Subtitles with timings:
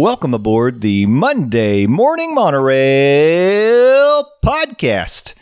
[0.00, 2.72] Welcome aboard the Monday Morning Monorail
[4.42, 5.34] podcast.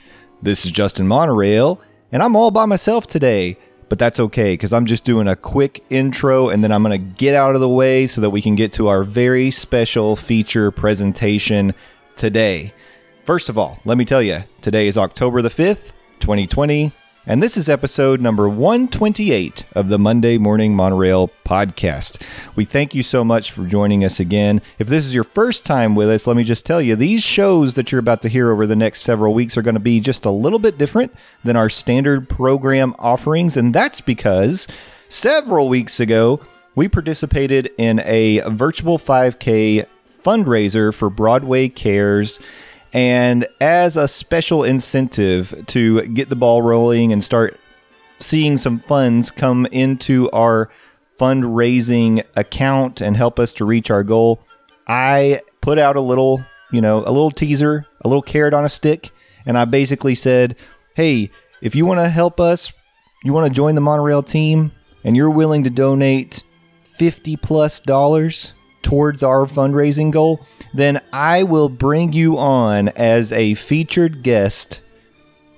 [0.42, 3.56] This is Justin Monorail, and I'm all by myself today,
[3.88, 7.12] but that's okay because I'm just doing a quick intro and then I'm going to
[7.18, 10.72] get out of the way so that we can get to our very special feature
[10.72, 11.72] presentation
[12.16, 12.74] today.
[13.22, 16.90] First of all, let me tell you, today is October the 5th, 2020,
[17.28, 22.22] and this is episode number 128 of the Monday Morning Monorail podcast.
[22.56, 24.62] We thank you so much for joining us again.
[24.78, 27.74] If this is your first time with us, let me just tell you these shows
[27.74, 30.24] that you're about to hear over the next several weeks are going to be just
[30.24, 34.66] a little bit different than our standard program offerings, and that's because
[35.10, 36.40] several weeks ago,
[36.74, 39.84] we participated in a virtual 5K
[40.24, 42.40] fundraiser for Broadway Cares.
[42.92, 47.58] And as a special incentive to get the ball rolling and start
[48.18, 50.70] seeing some funds come into our
[51.18, 54.40] fundraising account and help us to reach our goal,
[54.86, 58.68] I put out a little, you know, a little teaser, a little carrot on a
[58.68, 59.10] stick.
[59.44, 60.56] And I basically said,
[60.94, 62.72] hey, if you want to help us,
[63.24, 64.72] you want to join the monorail team,
[65.04, 66.42] and you're willing to donate
[66.84, 68.52] 50 plus dollars
[68.88, 70.40] towards our fundraising goal,
[70.72, 74.80] then I will bring you on as a featured guest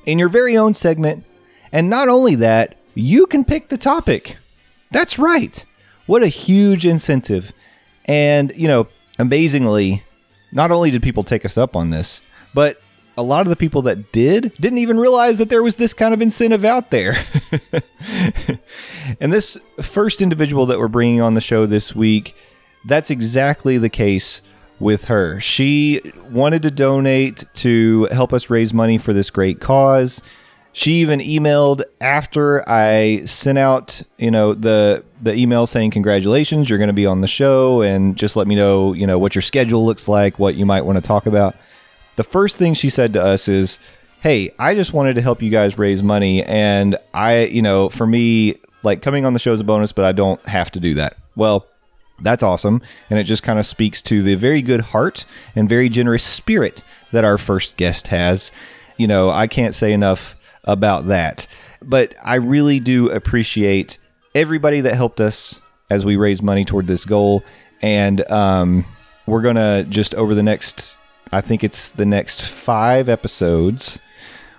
[0.04, 1.24] in your very own segment.
[1.70, 4.36] And not only that, you can pick the topic.
[4.90, 5.64] That's right.
[6.06, 7.52] What a huge incentive.
[8.04, 10.02] And, you know, amazingly,
[10.50, 12.82] not only did people take us up on this, but
[13.16, 16.12] a lot of the people that did didn't even realize that there was this kind
[16.12, 17.16] of incentive out there.
[19.20, 22.34] and this first individual that we're bringing on the show this week,
[22.84, 24.42] that's exactly the case
[24.78, 25.38] with her.
[25.40, 30.22] She wanted to donate to help us raise money for this great cause.
[30.72, 36.78] She even emailed after I sent out, you know, the the email saying congratulations, you're
[36.78, 39.42] going to be on the show and just let me know, you know, what your
[39.42, 41.54] schedule looks like, what you might want to talk about.
[42.16, 43.78] The first thing she said to us is,
[44.22, 48.06] "Hey, I just wanted to help you guys raise money and I, you know, for
[48.06, 50.94] me like coming on the show is a bonus, but I don't have to do
[50.94, 51.66] that." Well,
[52.20, 52.82] that's awesome.
[53.08, 56.82] And it just kind of speaks to the very good heart and very generous spirit
[57.12, 58.52] that our first guest has.
[58.96, 61.46] You know, I can't say enough about that.
[61.82, 63.98] But I really do appreciate
[64.34, 67.42] everybody that helped us as we raise money toward this goal.
[67.82, 68.84] And um,
[69.26, 70.96] we're going to just over the next,
[71.32, 73.98] I think it's the next five episodes,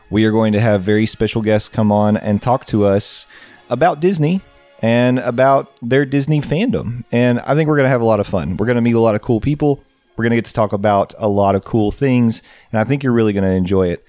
[0.10, 3.28] we are going to have very special guests come on and talk to us
[3.70, 4.42] about Disney
[4.82, 7.04] and about their Disney fandom.
[7.12, 8.58] And I think we're going to have a lot of fun.
[8.58, 9.84] We're going to meet a lot of cool people.
[10.16, 12.42] We're going to get to talk about a lot of cool things.
[12.72, 14.04] And I think you're really going to enjoy it.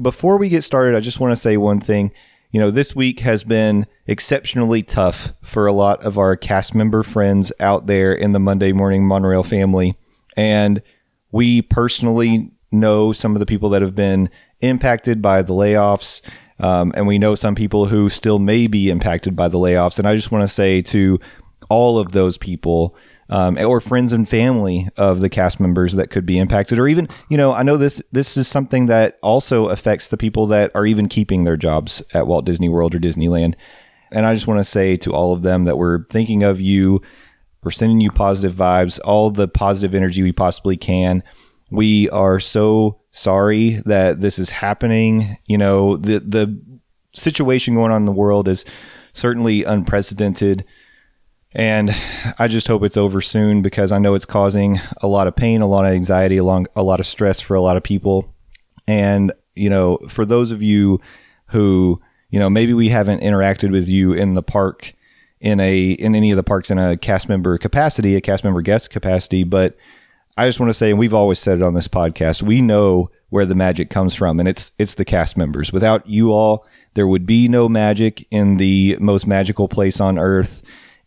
[0.00, 2.12] Before we get started, I just want to say one thing.
[2.50, 7.02] You know, this week has been exceptionally tough for a lot of our cast member
[7.02, 9.96] friends out there in the Monday Morning Monorail family.
[10.36, 10.82] And
[11.30, 16.20] we personally know some of the people that have been impacted by the layoffs.
[16.62, 19.98] Um, and we know some people who still may be impacted by the layoffs.
[19.98, 21.18] And I just want to say to
[21.68, 22.96] all of those people,
[23.28, 27.08] um, or friends and family of the cast members that could be impacted, or even,
[27.28, 30.84] you know, I know this this is something that also affects the people that are
[30.84, 33.54] even keeping their jobs at Walt Disney World or Disneyland.
[34.12, 37.00] And I just want to say to all of them that we're thinking of you,
[37.64, 41.22] we're sending you positive vibes, all the positive energy we possibly can.
[41.72, 45.38] We are so sorry that this is happening.
[45.46, 46.60] You know, the the
[47.14, 48.64] situation going on in the world is
[49.12, 50.64] certainly unprecedented.
[51.54, 51.94] And
[52.38, 55.60] I just hope it's over soon because I know it's causing a lot of pain,
[55.60, 58.34] a lot of anxiety, along a lot of stress for a lot of people.
[58.86, 61.00] And, you know, for those of you
[61.46, 64.94] who, you know, maybe we haven't interacted with you in the park
[65.40, 68.62] in a in any of the parks in a cast member capacity, a cast member
[68.62, 69.76] guest capacity, but
[70.36, 73.10] I just want to say, and we've always said it on this podcast, we know
[73.28, 75.72] where the magic comes from, and it's it's the cast members.
[75.72, 80.62] Without you all, there would be no magic in the most magical place on earth,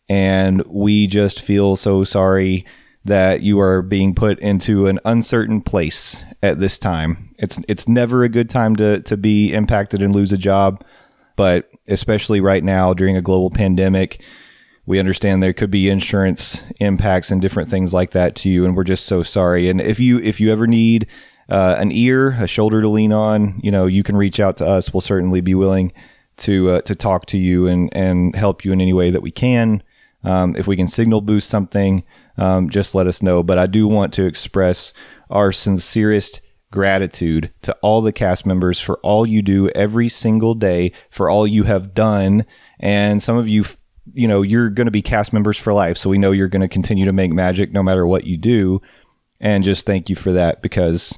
[0.07, 2.65] and we just feel so sorry
[3.03, 7.33] that you are being put into an uncertain place at this time.
[7.37, 10.83] It's it's never a good time to to be impacted and lose a job,
[11.35, 14.21] but especially right now during a global pandemic,
[14.85, 18.75] we understand there could be insurance impacts and different things like that to you, and
[18.75, 19.69] we're just so sorry.
[19.69, 21.07] And if you if you ever need
[21.49, 24.65] uh, an ear, a shoulder to lean on, you know, you can reach out to
[24.65, 24.93] us.
[24.93, 25.91] We'll certainly be willing
[26.37, 29.31] to uh, to talk to you and and help you in any way that we
[29.31, 29.81] can.
[30.23, 32.03] Um, if we can signal boost something,
[32.37, 33.43] um, just let us know.
[33.43, 34.91] But I do want to express
[35.29, 36.41] our sincerest
[36.71, 41.47] gratitude to all the cast members for all you do every single day, for all
[41.47, 42.45] you have done.
[42.79, 43.65] And some of you,
[44.13, 45.97] you know, you're going to be cast members for life.
[45.97, 48.81] So we know you're going to continue to make magic no matter what you do.
[49.39, 51.17] And just thank you for that because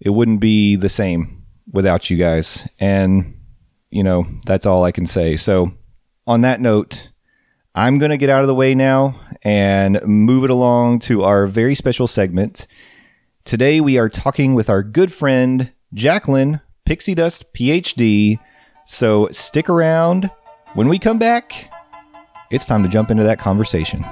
[0.00, 2.68] it wouldn't be the same without you guys.
[2.78, 3.38] And,
[3.90, 5.36] you know, that's all I can say.
[5.36, 5.72] So
[6.26, 7.10] on that note,
[7.74, 11.46] I'm going to get out of the way now and move it along to our
[11.46, 12.66] very special segment.
[13.44, 18.38] Today we are talking with our good friend Jacqueline Pixie Dust PhD.
[18.86, 20.30] So stick around.
[20.74, 21.70] When we come back,
[22.50, 24.04] it's time to jump into that conversation.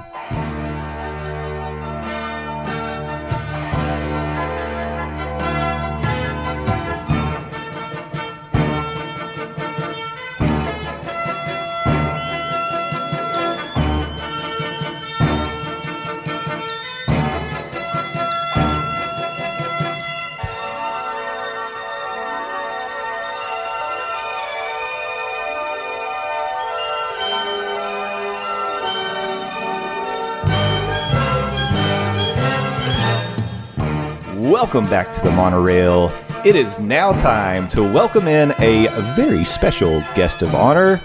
[34.73, 36.11] Welcome back to the monorail.
[36.43, 40.99] It is now time to welcome in a very special guest of honor.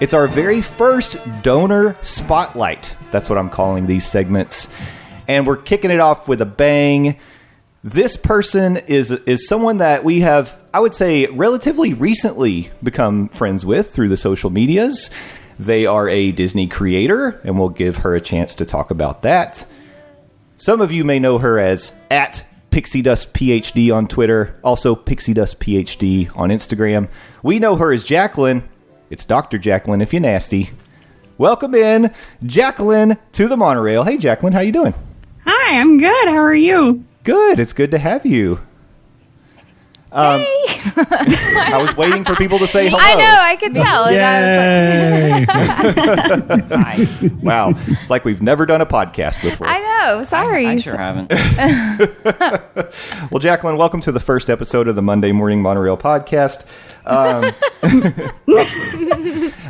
[0.00, 2.94] It's our very first donor spotlight.
[3.10, 4.68] That's what I'm calling these segments.
[5.26, 7.18] And we're kicking it off with a bang.
[7.82, 13.66] This person is is someone that we have, I would say, relatively recently become friends
[13.66, 15.10] with through the social medias.
[15.58, 19.66] They are a Disney creator, and we'll give her a chance to talk about that.
[20.58, 25.34] Some of you may know her as at Pixie Dust PhD on Twitter, also Pixie
[25.34, 27.08] Dust PhD on Instagram.
[27.42, 28.68] We know her as Jacqueline.
[29.10, 29.58] It's Dr.
[29.58, 30.70] Jacqueline if you're nasty.
[31.36, 32.14] Welcome in,
[32.44, 34.04] Jacqueline, to the monorail.
[34.04, 34.94] Hey, Jacqueline, how you doing?
[35.44, 36.28] Hi, I'm good.
[36.28, 37.04] How are you?
[37.24, 37.58] Good.
[37.58, 38.60] It's good to have you.
[40.12, 40.40] Um,
[40.96, 42.98] I was waiting for people to say hello.
[43.00, 44.06] I know, I could tell.
[44.06, 44.20] and
[45.48, 47.30] I was Yay!
[47.42, 49.68] Wow, it's like we've never done a podcast before.
[49.68, 50.24] I know.
[50.24, 50.66] Sorry.
[50.66, 51.30] I sure haven't.
[53.30, 56.64] Well, Jacqueline, welcome to the first episode of the Monday Morning Monorail podcast.
[57.06, 57.52] Um,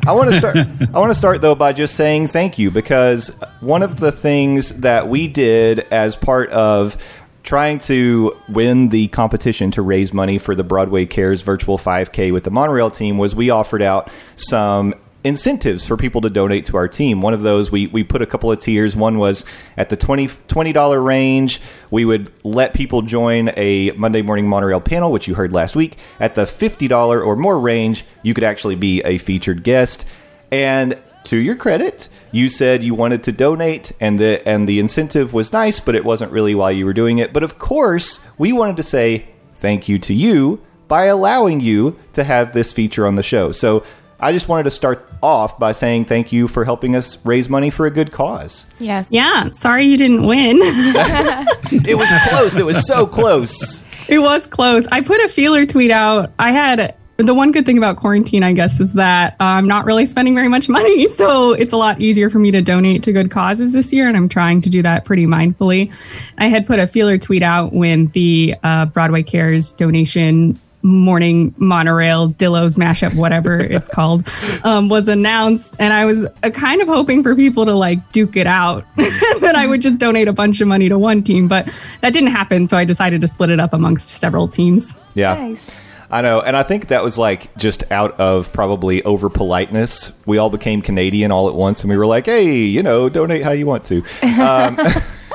[0.06, 0.56] I want to start.
[0.56, 3.28] I want to start though by just saying thank you because
[3.60, 6.96] one of the things that we did as part of
[7.42, 12.44] trying to win the competition to raise money for the Broadway Cares virtual 5K with
[12.44, 16.88] the monorail team was we offered out some incentives for people to donate to our
[16.88, 17.20] team.
[17.20, 18.96] One of those, we, we put a couple of tiers.
[18.96, 19.44] One was
[19.76, 21.60] at the 20, $20 range,
[21.90, 25.98] we would let people join a Monday Morning Monorail panel, which you heard last week.
[26.18, 30.04] At the $50 or more range, you could actually be a featured guest.
[30.50, 35.32] And to your credit, you said you wanted to donate and the and the incentive
[35.32, 37.32] was nice, but it wasn't really why you were doing it.
[37.32, 42.24] But of course, we wanted to say thank you to you by allowing you to
[42.24, 43.52] have this feature on the show.
[43.52, 43.84] So
[44.18, 47.70] I just wanted to start off by saying thank you for helping us raise money
[47.70, 48.66] for a good cause.
[48.78, 49.08] yes.
[49.10, 50.58] Yeah, sorry you didn't win.
[51.72, 52.56] It was close.
[52.56, 53.84] It was so close.
[54.08, 54.86] it was close.
[54.90, 56.32] I put a feeler tweet out.
[56.38, 56.94] I had
[57.26, 60.48] the one good thing about quarantine, I guess, is that I'm not really spending very
[60.48, 61.08] much money.
[61.20, 64.08] So it's a lot easier for me to donate to good causes this year.
[64.08, 65.92] And I'm trying to do that pretty mindfully.
[66.38, 72.30] I had put a feeler tweet out when the uh, Broadway Cares donation morning monorail
[72.30, 74.26] dillos mashup whatever it's called
[74.64, 78.34] um, was announced and i was uh, kind of hoping for people to like duke
[78.34, 81.68] it out that i would just donate a bunch of money to one team but
[82.00, 85.34] that didn't happen so i decided to split it up amongst several teams Yeah.
[85.34, 85.76] Nice.
[86.10, 90.12] I know, and I think that was like just out of probably over politeness.
[90.26, 93.42] We all became Canadian all at once, and we were like, "Hey, you know, donate
[93.44, 94.78] how you want to." Um,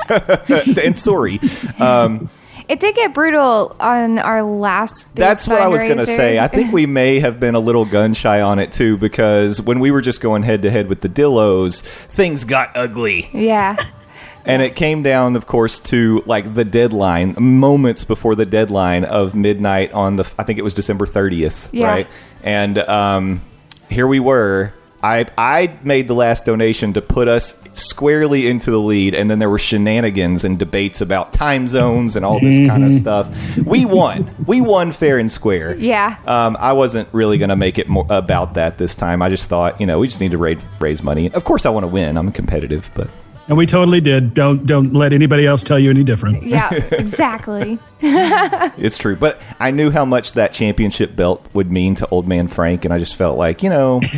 [0.82, 1.40] and sorry,
[1.80, 2.28] um,
[2.68, 5.04] It did get brutal on our last.
[5.14, 6.38] Big that's what I was going to say.
[6.38, 9.78] I think we may have been a little gun shy on it too, because when
[9.80, 13.30] we were just going head to head with the Dillos, things got ugly.
[13.32, 13.76] yeah.
[14.46, 19.34] And it came down, of course, to like the deadline, moments before the deadline of
[19.34, 21.86] midnight on the, I think it was December 30th, Yeah.
[21.88, 22.06] right?
[22.44, 23.40] And um,
[23.90, 24.72] here we were
[25.02, 29.38] I I made the last donation to put us squarely into the lead, and then
[29.38, 33.28] there were shenanigans and debates about time zones and all this kind of stuff.
[33.64, 34.30] We won.
[34.46, 35.76] We won fair and square.
[35.76, 36.16] Yeah.
[36.26, 39.20] Um, I wasn't really going to make it more about that this time.
[39.20, 41.30] I just thought, you know, we just need to raise raise money.
[41.32, 42.16] Of course, I want to win.
[42.16, 43.08] I'm competitive, but
[43.48, 44.34] And we totally did.
[44.34, 46.42] Don't don't let anybody else tell you any different.
[46.42, 47.78] Yeah, exactly.
[48.00, 49.14] it's true.
[49.16, 52.92] But I knew how much that championship belt would mean to Old Man Frank, and
[52.92, 54.00] I just felt like, you know,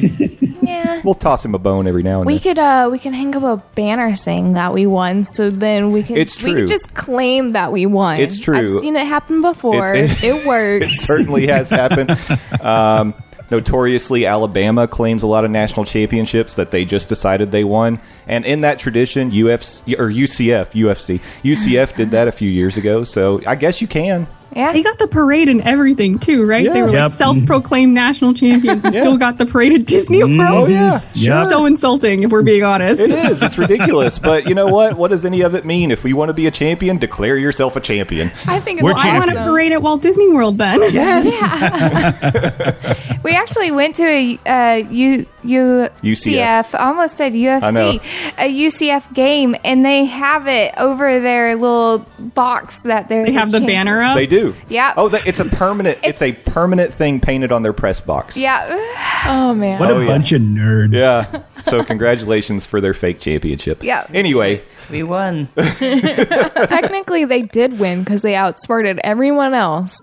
[0.62, 1.00] Yeah.
[1.04, 2.42] we'll toss him a bone every now and We then.
[2.42, 6.02] could uh we can hang up a banner saying that we won, so then we
[6.02, 6.60] can It's we true.
[6.60, 8.20] could just claim that we won.
[8.20, 8.56] It's true.
[8.56, 9.94] I've seen it happen before.
[9.94, 10.86] It- It, it- works.
[10.88, 12.18] It certainly has happened.
[12.60, 13.14] Um,
[13.50, 18.00] notoriously, Alabama claims a lot of national championships that they just decided they won.
[18.26, 23.04] And in that tradition, UFC or UCF, UFC, UCF did that a few years ago.
[23.04, 24.26] So I guess you can.
[24.54, 24.72] Yeah.
[24.72, 26.70] They got the parade and everything too, right?
[26.72, 27.10] They were Yep.
[27.10, 29.00] like self-proclaimed national champions and Yeah.
[29.00, 30.40] still got the parade at Disney World.
[30.40, 31.48] Oh yeah, Yep.
[31.50, 33.00] So insulting, if we're being honest.
[33.00, 33.42] It is.
[33.42, 34.18] It's ridiculous.
[34.18, 34.96] But you know what?
[34.96, 35.90] What does any of it mean?
[35.90, 38.30] If we want to be a champion, declare yourself a champion.
[38.46, 40.80] I think We're it's I want to parade at Walt Disney World then.
[40.92, 41.26] Yes.
[43.24, 46.74] We actually went to a uh, U, U, UCF.
[46.74, 47.92] I almost said I know.
[47.98, 48.02] UFC,
[48.38, 53.50] a UCF game, and they have it over their little box that they're They have
[53.50, 54.14] the banner up.
[54.16, 54.37] They do.
[54.68, 54.94] Yeah.
[54.96, 55.98] Oh, that, it's a permanent.
[56.02, 58.36] It's a permanent thing painted on their press box.
[58.36, 58.66] Yeah.
[59.26, 59.80] Oh man.
[59.80, 60.06] What Oh, a yeah.
[60.06, 60.94] bunch of nerds.
[60.94, 61.42] Yeah.
[61.64, 63.82] So congratulations for their fake championship.
[63.82, 64.06] Yeah.
[64.14, 65.48] Anyway, We won.
[65.56, 69.96] Technically, they did win because they outsmarted everyone else.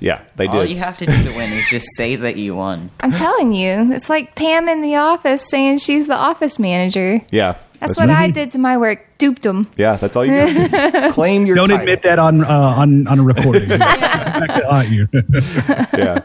[0.00, 0.56] yeah, they did.
[0.56, 2.90] All you have to do to win is just say that you won.
[3.00, 7.20] I'm telling you, it's like Pam in the office saying she's the office manager.
[7.30, 7.56] yeah.
[7.88, 9.06] That's, what I did to my work.
[9.18, 9.70] Duped them.
[9.76, 11.12] Yeah, that's all you got.
[11.12, 11.82] Claim your Don't title.
[11.82, 13.68] admit that on uh, on on a recording.
[13.78, 15.08] Back to haunt you.
[15.98, 16.22] yeah.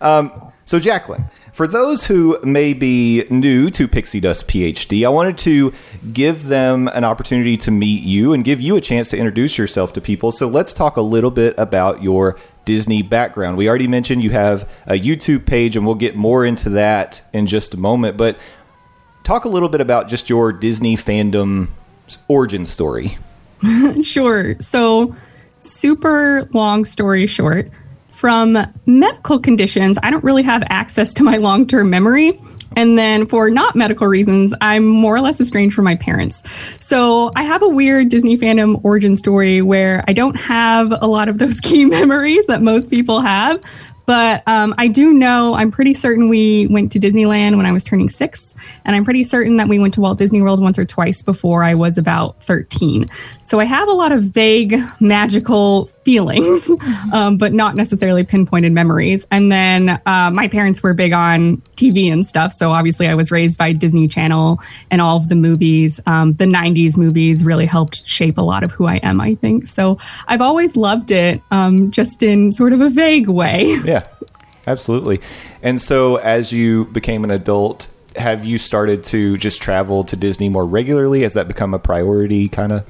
[0.00, 5.38] Um, so, Jacqueline, for those who may be new to Pixie Dust PhD, I wanted
[5.38, 5.72] to
[6.12, 9.92] give them an opportunity to meet you and give you a chance to introduce yourself
[9.94, 10.30] to people.
[10.30, 13.56] So, let's talk a little bit about your Disney background.
[13.56, 17.46] We already mentioned you have a YouTube page, and we'll get more into that in
[17.46, 18.18] just a moment.
[18.18, 18.38] But
[19.28, 21.68] talk a little bit about just your Disney fandom
[22.26, 23.18] origin story.
[24.02, 24.54] Sure.
[24.60, 25.14] So,
[25.58, 27.68] super long story short,
[28.14, 28.56] from
[28.86, 32.40] medical conditions, I don't really have access to my long term memory.
[32.76, 36.42] And then for not medical reasons, I'm more or less estranged from my parents.
[36.78, 41.28] So I have a weird Disney fandom origin story where I don't have a lot
[41.28, 43.60] of those key memories that most people have.
[44.08, 47.84] But um, I do know, I'm pretty certain we went to Disneyland when I was
[47.84, 48.54] turning six.
[48.86, 51.62] And I'm pretty certain that we went to Walt Disney World once or twice before
[51.62, 53.04] I was about 13.
[53.42, 56.70] So I have a lot of vague, magical feelings,
[57.12, 59.26] um, but not necessarily pinpointed memories.
[59.30, 62.54] And then uh, my parents were big on TV and stuff.
[62.54, 64.58] So obviously I was raised by Disney Channel
[64.90, 66.00] and all of the movies.
[66.06, 69.66] Um, the 90s movies really helped shape a lot of who I am, I think.
[69.66, 69.98] So
[70.28, 73.76] I've always loved it, um, just in sort of a vague way.
[73.88, 74.06] Yeah,
[74.66, 75.20] absolutely.
[75.62, 80.50] And so, as you became an adult, have you started to just travel to Disney
[80.50, 81.22] more regularly?
[81.22, 82.86] Has that become a priority, kind of?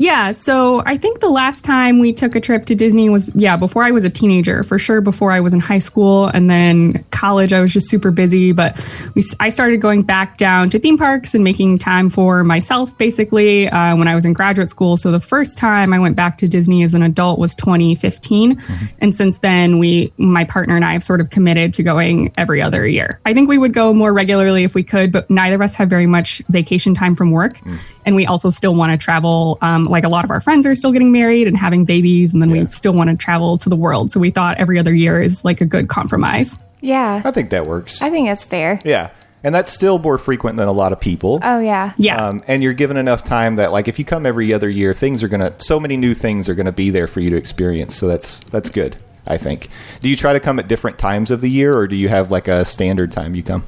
[0.00, 3.58] Yeah, so I think the last time we took a trip to Disney was yeah,
[3.58, 7.04] before I was a teenager, for sure before I was in high school and then
[7.10, 8.80] college I was just super busy, but
[9.14, 13.68] we I started going back down to theme parks and making time for myself basically
[13.68, 14.96] uh, when I was in graduate school.
[14.96, 18.58] So the first time I went back to Disney as an adult was 2015,
[19.00, 22.62] and since then we my partner and I have sort of committed to going every
[22.62, 23.20] other year.
[23.26, 25.90] I think we would go more regularly if we could, but neither of us have
[25.90, 27.60] very much vacation time from work,
[28.06, 29.58] and we also still want to travel.
[29.60, 32.40] Um, like a lot of our friends are still getting married and having babies, and
[32.42, 32.62] then Yeah.
[32.64, 34.10] we still want to travel to the world.
[34.10, 36.58] So we thought every other year is like a good compromise.
[36.80, 37.20] Yeah.
[37.24, 38.00] I think that works.
[38.00, 38.80] I think that's fair.
[38.84, 39.10] yeah.
[39.42, 41.40] And that's still more frequent than a lot of people.
[41.42, 41.92] Oh yeah.
[41.96, 42.26] Yeah.
[42.26, 45.22] Um, and you're given enough time that, like, if you come every other year, things
[45.22, 45.54] are gonna.
[45.58, 47.94] So many new things are gonna be there for you to experience.
[47.96, 48.96] So that's that's good.
[49.26, 49.70] I think.
[50.02, 52.30] Do you try to come at different times of the year, or do you have
[52.30, 53.64] like a standard time you come?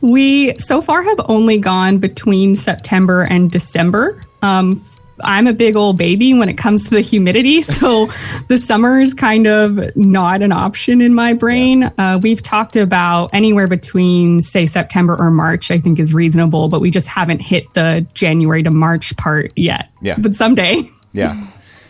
[0.00, 4.20] We so far have only gone between September and December.
[4.42, 4.84] Um,
[5.24, 8.10] I'm a big old baby when it comes to the humidity, so
[8.48, 11.84] the summer is kind of not an option in my brain.
[11.98, 16.80] Uh, we've talked about anywhere between, say, September or March, I think is reasonable, but
[16.80, 19.90] we just haven't hit the January to March part yet.
[20.02, 20.16] Yeah.
[20.18, 20.90] But someday.
[21.12, 21.46] Yeah.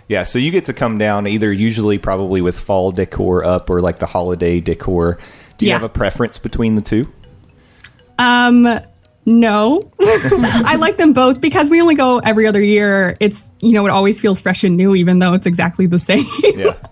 [0.06, 3.80] Yeah, so you get to come down either usually probably with fall decor up or
[3.80, 5.18] like the holiday decor.
[5.58, 5.78] Do you Yeah.
[5.78, 7.08] have a preference between the two?
[8.18, 8.78] Um,
[9.26, 13.16] no, I like them both because we only go every other year.
[13.20, 16.26] It's you know it always feels fresh and new, even though it's exactly the same.
[16.42, 16.76] Yeah.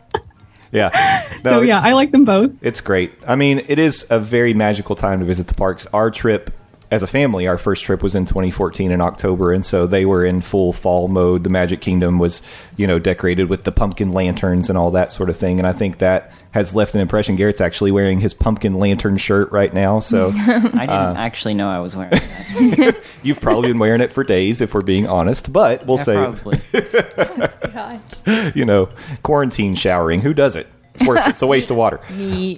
[0.75, 1.31] Yeah.
[1.45, 2.50] No, so yeah, I like them both.
[2.61, 3.12] It's great.
[3.29, 5.87] I mean, it is a very magical time to visit the parks.
[5.93, 6.50] Our trip
[6.91, 10.25] as a family, our first trip was in 2014 in October, and so they were
[10.25, 11.45] in full fall mode.
[11.45, 12.43] The Magic Kingdom was,
[12.76, 15.59] you know, decorated with the pumpkin lanterns and all that sort of thing.
[15.59, 17.34] And I think that has left an impression.
[17.34, 21.80] Garrett's actually wearing his pumpkin lantern shirt right now, so I didn't actually know I
[21.80, 22.96] was wearing that.
[23.25, 25.52] you've probably been wearing it for days, if we're being honest.
[25.52, 26.61] But we'll Yeah, say, probably.
[27.73, 28.54] Gosh.
[28.54, 28.88] you know,
[29.25, 30.23] quarantine showering.
[30.23, 30.68] Who does it?
[30.94, 31.30] It's worth it.
[31.30, 31.99] It's a waste of water.
[32.11, 32.56] Me.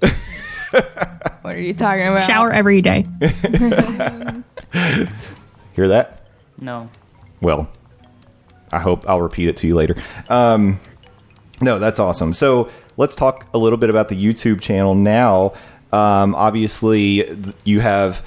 [1.40, 2.26] what are you talking about?
[2.26, 3.06] Shower every day.
[5.74, 6.26] Hear that?
[6.58, 6.90] No.
[7.40, 7.66] Well,
[8.70, 9.96] I hope I'll repeat it to you later.
[10.28, 10.80] Um,
[11.62, 12.34] no, that's awesome.
[12.34, 15.52] So let's talk a little bit about the YouTube channel now.
[15.92, 18.24] Um, obviously, you have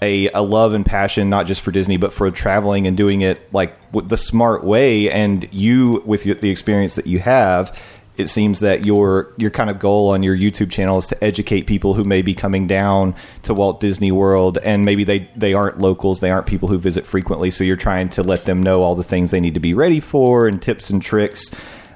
[0.00, 3.52] a, a love and passion not just for Disney, but for traveling and doing it
[3.52, 5.10] like the smart way.
[5.10, 7.78] And you, with the experience that you have,
[8.16, 11.62] it seems that your your kind of goal on your YouTube channel is to educate
[11.62, 15.80] people who may be coming down to Walt Disney World and maybe they they aren't
[15.80, 18.94] locals, they aren't people who visit frequently, so you're trying to let them know all
[18.94, 21.50] the things they need to be ready for and tips and tricks.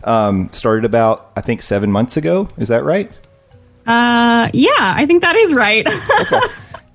[0.07, 2.49] Um, started about I think seven months ago.
[2.57, 3.11] Is that right?
[3.87, 5.87] Uh, yeah, I think that is right.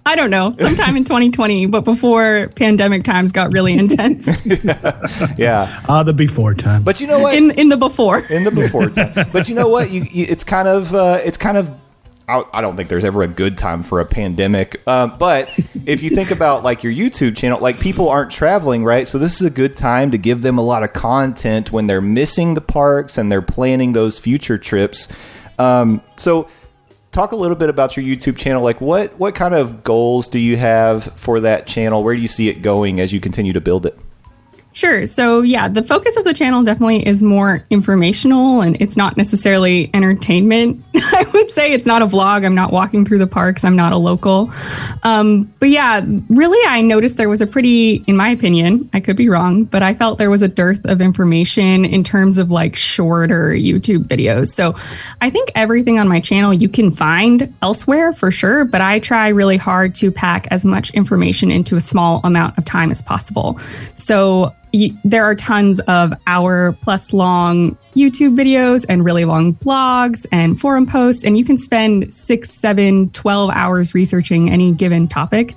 [0.04, 4.28] I don't know, sometime in 2020, but before pandemic times got really intense.
[5.38, 6.84] Yeah, Ah, the before time.
[6.84, 7.36] but you know what?
[7.36, 8.20] in in the before.
[8.30, 9.30] in the before time.
[9.32, 9.92] But you know what?
[9.92, 11.70] You, you it's kind of uh, it's kind of.
[12.54, 14.86] I don't think there's ever a good time for a pandemic.
[14.88, 15.50] Um, but
[15.86, 19.08] if you think about like your YouTube channel, like people aren't traveling, right?
[19.08, 22.02] So this is a good time to give them a lot of content when they're
[22.02, 25.08] missing the parks and they're planning those future trips.
[25.60, 26.50] Um, so
[27.12, 28.64] talk a little bit about your YouTube channel.
[28.64, 32.04] Like what what kind of goals do you have for that channel?
[32.04, 33.98] Where do you see it going as you continue to build it?
[34.74, 35.06] Sure.
[35.06, 39.90] So, yeah, the focus of the channel definitely is more informational and it's not necessarily
[39.94, 40.82] entertainment.
[40.96, 42.46] I would say it's not a vlog.
[42.46, 43.66] I'm not walking through the parks.
[43.66, 44.50] I'm not a local.
[45.04, 49.18] Um, but yeah, really, I noticed there was a pretty, in my opinion, I could
[49.18, 52.78] be wrong, but I felt there was a dearth of information in terms of like
[52.78, 54.48] shorter YouTube videos.
[54.50, 54.76] So,
[55.20, 59.28] I think everything on my channel you can find elsewhere for sure, but I try
[59.28, 63.60] really hard to pack as much information into a small amount of time as possible.
[63.96, 64.56] So,
[65.04, 70.86] there are tons of hour plus long YouTube videos and really long blogs and forum
[70.86, 75.56] posts, and you can spend six, seven, 12 hours researching any given topic.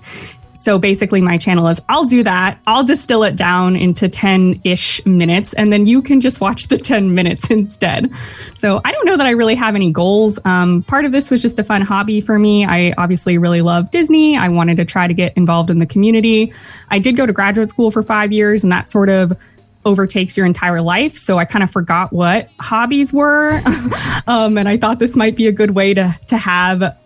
[0.64, 2.59] So basically, my channel is I'll do that.
[2.66, 6.79] I'll distill it down into 10 ish minutes, and then you can just watch the
[6.94, 8.11] 10 minutes instead.
[8.57, 10.38] So I don't know that I really have any goals.
[10.46, 12.64] Um, part of this was just a fun hobby for me.
[12.64, 14.38] I obviously really love Disney.
[14.38, 16.50] I wanted to try to get involved in the community.
[16.88, 19.37] I did go to graduate school for five years, and that sort of
[19.85, 21.18] overtakes your entire life.
[21.18, 23.61] So I kind of forgot what hobbies were.
[24.27, 26.98] um, and I thought this might be a good way to, to have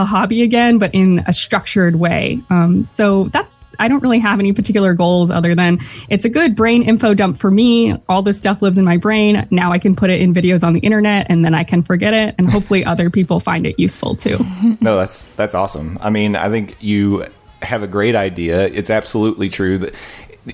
[0.00, 2.40] a hobby again, but in a structured way.
[2.50, 6.56] Um, so that's, I don't really have any particular goals other than it's a good
[6.56, 7.96] brain info dump for me.
[8.08, 9.46] All this stuff lives in my brain.
[9.50, 12.14] Now I can put it in videos on the internet and then I can forget
[12.14, 12.34] it.
[12.38, 14.38] And hopefully other people find it useful too.
[14.80, 15.98] no, that's that's awesome.
[16.00, 17.26] I mean, I think you
[17.62, 18.66] have a great idea.
[18.66, 19.94] It's absolutely true that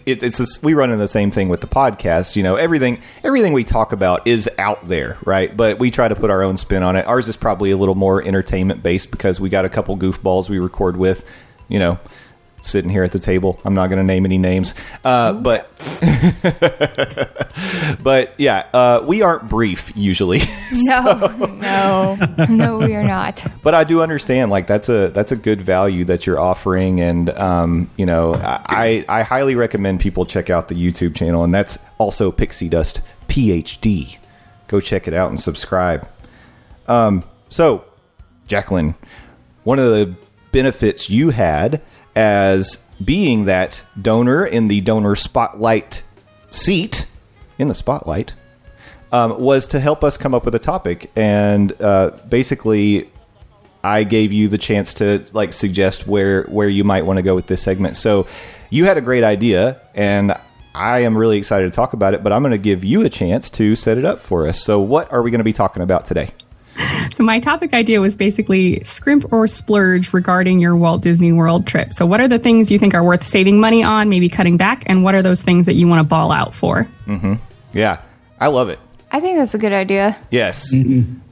[0.04, 2.36] it, it's this, we run in the same thing with the podcast.
[2.36, 5.56] You know, everything everything we talk about is out there, right?
[5.56, 7.06] But we try to put our own spin on it.
[7.06, 10.58] Ours is probably a little more entertainment based because we got a couple goofballs we
[10.58, 11.24] record with.
[11.68, 11.98] You know.
[12.62, 15.70] Sitting here at the table, I'm not going to name any names, uh, but
[18.02, 20.40] but yeah, uh, we aren't brief usually.
[20.72, 21.28] No,
[21.60, 22.16] no,
[22.48, 23.44] no, we are not.
[23.62, 27.30] but I do understand like that's a that's a good value that you're offering, and
[27.30, 31.78] um, you know I I highly recommend people check out the YouTube channel, and that's
[31.98, 34.18] also Pixie Dust PhD.
[34.66, 36.08] Go check it out and subscribe.
[36.88, 37.84] Um, so,
[38.46, 38.94] Jacqueline,
[39.64, 40.14] one of the
[40.52, 41.82] benefits you had
[42.16, 46.02] as being that donor in the donor spotlight
[46.50, 47.06] seat
[47.58, 48.32] in the spotlight
[49.12, 53.08] um, was to help us come up with a topic and uh, basically
[53.84, 57.36] I gave you the chance to like suggest where where you might want to go
[57.36, 57.96] with this segment.
[57.96, 58.26] So
[58.68, 60.36] you had a great idea and
[60.74, 63.08] I am really excited to talk about it, but I'm going to give you a
[63.08, 64.62] chance to set it up for us.
[64.62, 66.30] So what are we going to be talking about today?
[67.16, 71.94] So my topic idea was basically scrimp or splurge regarding your Walt Disney World trip.
[71.94, 74.82] So what are the things you think are worth saving money on, maybe cutting back,
[74.84, 76.86] and what are those things that you want to ball out for?
[77.72, 78.02] Yeah,
[78.38, 78.78] I love it.
[79.10, 80.18] I think that's a good idea.
[80.30, 80.70] Yes.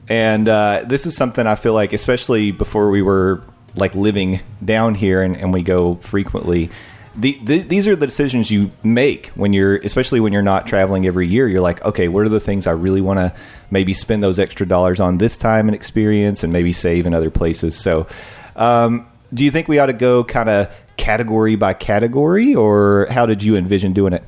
[0.07, 3.43] And uh, this is something I feel like, especially before we were
[3.75, 6.71] like living down here and, and we go frequently.
[7.17, 11.05] The, the, these are the decisions you make when you're, especially when you're not traveling
[11.05, 11.47] every year.
[11.47, 13.33] You're like, okay, what are the things I really want to
[13.71, 17.29] maybe spend those extra dollars on this time and experience, and maybe save in other
[17.29, 17.77] places.
[17.77, 18.07] So,
[18.55, 23.25] um, do you think we ought to go kind of category by category, or how
[23.25, 24.23] did you envision doing it?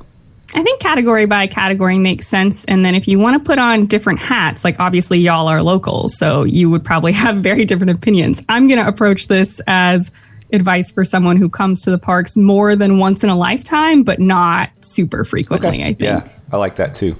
[0.54, 2.64] I think category by category makes sense.
[2.64, 6.16] And then if you want to put on different hats, like obviously y'all are locals,
[6.16, 8.42] so you would probably have very different opinions.
[8.48, 10.10] I'm going to approach this as
[10.52, 14.18] advice for someone who comes to the parks more than once in a lifetime, but
[14.18, 16.00] not super frequently, I think.
[16.00, 17.16] Yeah, I like that too.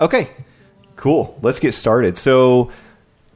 [0.00, 0.28] Okay,
[0.98, 1.38] cool.
[1.42, 2.18] Let's get started.
[2.18, 2.70] So,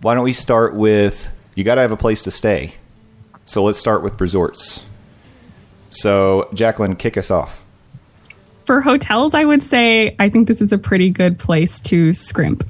[0.00, 2.74] why don't we start with you got to have a place to stay.
[3.44, 4.84] So, let's start with resorts.
[5.90, 7.62] So, Jacqueline, kick us off.
[8.66, 12.68] For hotels, I would say I think this is a pretty good place to scrimp.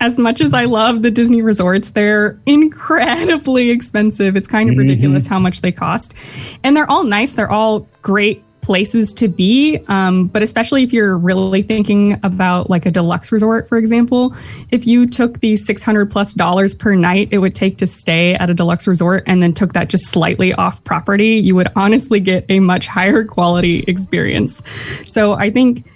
[0.00, 4.36] As much as I love the Disney resorts, they're incredibly expensive.
[4.36, 4.88] It's kind of mm-hmm.
[4.88, 6.14] ridiculous how much they cost.
[6.62, 9.82] And they're all nice, they're all great places to be.
[9.88, 14.36] Um, but especially if you're really thinking about like a deluxe resort, for example,
[14.70, 18.50] if you took the 600 plus dollars per night it would take to stay at
[18.50, 22.44] a deluxe resort and then took that just slightly off property, you would honestly get
[22.50, 24.62] a much higher quality experience.
[25.06, 25.86] So I think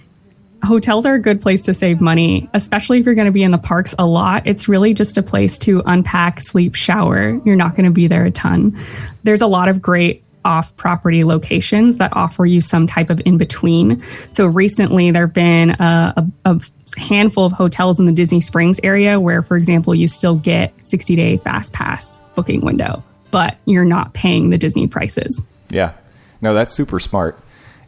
[0.63, 3.51] hotels are a good place to save money, especially if you're going to be in
[3.51, 4.41] the parks a lot.
[4.47, 7.39] It's really just a place to unpack, sleep, shower.
[7.45, 8.75] You're not going to be there a ton.
[9.21, 13.37] There's a lot of great off property locations that offer you some type of in
[13.37, 14.03] between.
[14.31, 16.13] So recently, there have been a,
[16.45, 16.61] a, a
[16.99, 21.15] handful of hotels in the Disney Springs area where, for example, you still get 60
[21.15, 25.41] day fast pass booking window, but you're not paying the Disney prices.
[25.69, 25.93] Yeah.
[26.41, 27.39] No, that's super smart.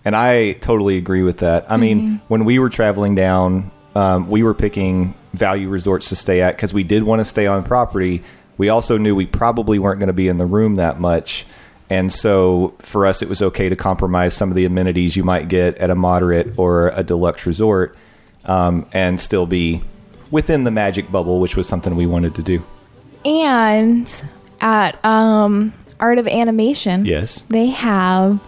[0.05, 1.65] And I totally agree with that.
[1.67, 6.41] I mean, when we were traveling down, um, we were picking value resorts to stay
[6.41, 8.23] at because we did want to stay on property.
[8.57, 11.45] We also knew we probably weren't going to be in the room that much.
[11.89, 15.47] And so for us, it was okay to compromise some of the amenities you might
[15.49, 17.95] get at a moderate or a deluxe resort
[18.45, 19.81] um, and still be
[20.31, 22.63] within the magic bubble, which was something we wanted to do.
[23.23, 24.11] And
[24.61, 27.41] at um, Art of Animation, Yes.
[27.49, 28.41] they have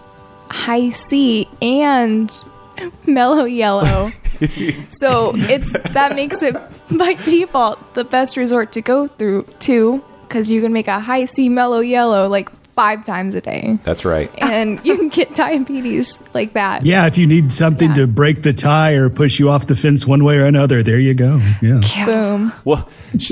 [0.50, 2.30] Hi-C and
[3.06, 4.10] Mellow Yellow.
[4.90, 6.56] so it's that makes it
[6.96, 11.48] by default the best resort to go through to because you can make a Hi-C
[11.48, 14.30] Mellow Yellow like five times a day, That's right.
[14.38, 16.86] and you can get diabetes like that.
[16.86, 17.94] Yeah, if you need something Yeah.
[17.96, 21.00] to break the tie or push you off the fence one way or another, there
[21.00, 21.40] you go.
[21.60, 21.80] Yeah.
[22.06, 22.52] Boom.
[22.64, 22.88] Well,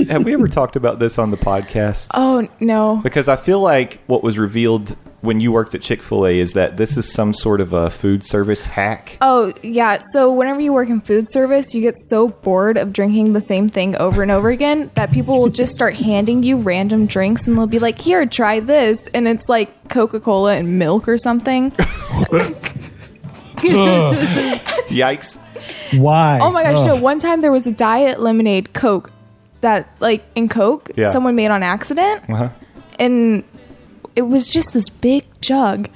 [0.09, 2.09] have we ever talked about this on the podcast?
[2.15, 2.97] Oh no.
[3.05, 6.53] Because I feel like what was revealed when you worked at Chick fil A is
[6.55, 9.19] that this is some sort of a food service hack.
[9.21, 9.99] Oh, yeah.
[10.13, 13.69] So, whenever you work in food service, you get so bored of drinking the same
[13.69, 17.59] thing over and over again that people will just start handing you random drinks and
[17.59, 19.07] they'll be like, here, try this.
[19.09, 21.73] And it's like Coca Cola and milk or something.
[23.57, 25.39] Yikes.
[25.99, 26.39] Why?
[26.43, 26.87] Oh my gosh, Ugh.
[26.87, 27.03] no.
[27.03, 29.11] One time there was a diet lemonade Coke
[29.61, 31.11] that, like, in Coke, Yeah.
[31.11, 32.23] someone made on accident.
[32.29, 32.51] Uh-huh.
[32.99, 33.45] And
[34.17, 35.89] it was just this big jug.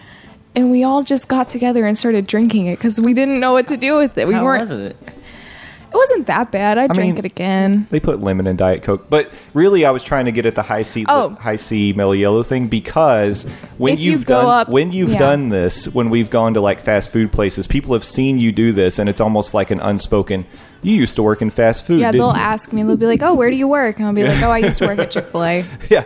[0.55, 3.69] And we all just got together and started drinking it because we didn't know what
[3.69, 4.27] to do with it.
[4.29, 4.61] We How weren't.
[4.63, 4.97] was it?
[5.93, 6.79] It wasn't that bad.
[6.79, 7.87] I, drank mean- it again.
[7.91, 10.63] They put lemon in Diet Coke, but really, I was trying to get at the
[10.63, 11.31] Hi-C, Oh.
[11.31, 13.45] high C mellow yellow thing because
[13.77, 15.19] when If you you've go done up- when you've yeah.
[15.19, 18.71] done this, when we've gone to like fast food places, people have seen you do
[18.73, 20.47] this, and it's almost like an unspoken.
[20.83, 22.83] You used to work in fast food, Yeah, didn't they'll you?" ask me.
[22.85, 24.79] They'll be like, "Oh, where do you work?" And I'll be like, "Oh, I used
[24.79, 26.05] to work at Chick Fil A." Yeah,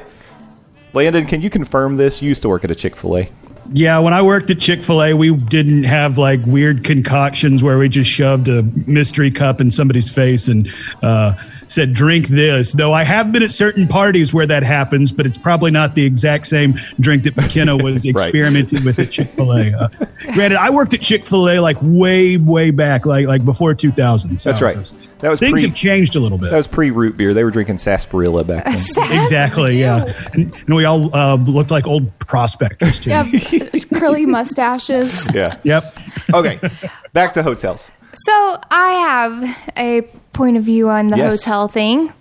[0.95, 2.23] Landon, can you confirm this?
[2.23, 3.29] You used to work at a Chick Fil A.
[3.73, 7.79] Yeah, when I worked at Chick fil A, we didn't have like weird concoctions where
[7.79, 10.69] we just shoved a mystery cup in somebody's face and
[11.03, 11.35] uh,
[11.69, 12.73] said, drink this.
[12.73, 16.05] Though I have been at certain parties where that happens, but it's probably not the
[16.05, 19.73] exact same drink that McKenna was experimenting with at Chick fil A.
[19.73, 19.89] Uh,
[20.35, 24.39] granted, I worked at Chick fil A like way, way back, like like before 2000.
[24.39, 24.87] So, That's right.
[24.87, 26.51] so That was things pre- have changed a little bit.
[26.51, 27.33] That was pre root beer.
[27.35, 28.75] They were drinking sarsaparilla back then.
[29.23, 30.13] exactly, yeah.
[30.35, 33.11] And, and we all uh, looked like old prospectors, too.
[33.11, 33.25] Yeah,
[33.95, 35.29] curly mustaches.
[35.35, 35.57] yeah.
[35.63, 35.97] Yep.
[36.33, 36.61] Okay.
[37.13, 37.91] Back to hotels.
[38.13, 41.45] So I have a point of view on the Yes.
[41.45, 42.13] hotel thing.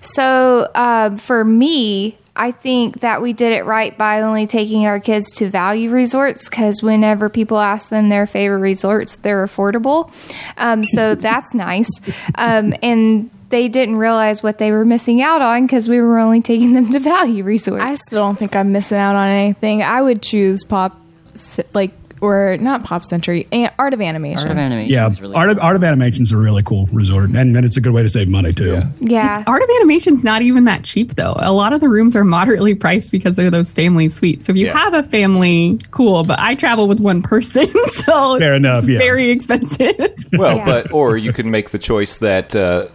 [0.00, 4.98] So uh, for me, I think that we did it right by only taking our
[4.98, 10.10] kids to value resorts because whenever people ask them their favorite resorts, they're affordable.
[10.56, 11.90] Um, so that's nice.
[12.36, 16.40] Um, and they didn't realize what they were missing out on because we were only
[16.40, 17.82] taking them to value resorts.
[17.84, 19.82] I still don't think I'm missing out on anything.
[19.82, 21.00] I would choose pop,
[21.74, 23.48] like or not pop century,
[23.80, 24.38] art of animation.
[24.38, 27.30] Art of Animation Yeah, is really Art of, Art of Animation's a really cool resort,
[27.30, 28.74] and, and it's a good way to save money too.
[28.74, 28.88] Yeah.
[29.00, 29.42] yeah.
[29.44, 31.34] Art of Animation's not even that cheap though.
[31.38, 34.46] A lot of the rooms are moderately priced because they're those family suites.
[34.46, 34.78] So if you Yeah.
[34.78, 36.22] have a family, cool.
[36.22, 38.98] But I travel with one person, so Fair it's enough, yeah.
[38.98, 39.96] very expensive.
[40.32, 40.64] Well, Yeah.
[40.64, 42.86] but or you can make the choice that uh,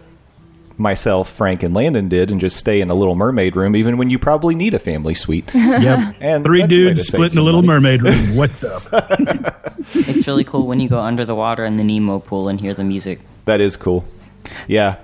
[0.78, 4.10] myself, Frank, and Landon did, and just stay in a Little Mermaid room, even when
[4.10, 5.50] you probably need a family suite.
[5.54, 6.16] Yep.
[6.20, 7.98] And Three that's a way to dudes save splitting a little money.
[7.98, 8.36] mermaid room.
[8.36, 8.82] What's up?
[9.94, 12.74] It's really cool when you go under the water in the Nemo pool and hear
[12.74, 13.20] the music.
[13.44, 14.04] That is cool.
[14.66, 14.96] Yeah.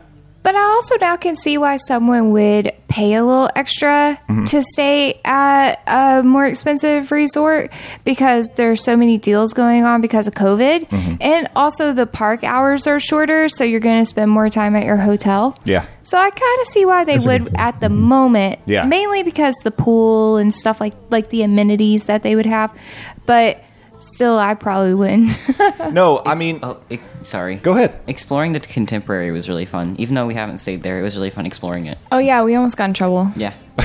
[0.45, 4.45] But I also now can see why someone would pay a little extra Mm-hmm.
[4.45, 7.73] to stay at a more expensive resort
[8.05, 10.89] because there's so many deals going on because of COVID.
[10.89, 11.15] Mm-hmm.
[11.21, 14.85] And also the park hours are shorter, so you're going to spend more time at
[14.85, 15.57] your hotel.
[15.65, 15.87] Yeah.
[16.03, 18.61] So I kind of see why they That's would at the moment.
[18.67, 18.85] Yeah.
[18.85, 22.77] Mainly because the pool and stuff like like the amenities that they would have.
[23.25, 23.65] But
[24.15, 25.39] still I probably wouldn't.
[25.93, 27.57] No, I mean, Oh, it, sorry.
[27.57, 28.01] go ahead.
[28.07, 29.95] Exploring the contemporary was really fun.
[29.99, 31.99] Even though we haven't stayed there, it was really fun exploring it.
[32.11, 33.31] Oh yeah, we almost got in trouble.
[33.37, 33.53] Yeah.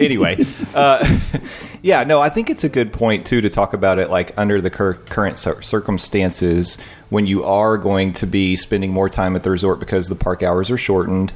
[0.00, 1.18] anyway, uh,
[1.82, 4.60] yeah, no, I think it's a good point too to talk about it like under
[4.60, 6.78] the cur- current cir- circumstances
[7.10, 10.42] when you are going to be spending more time at the resort because the park
[10.42, 11.32] hours are shortened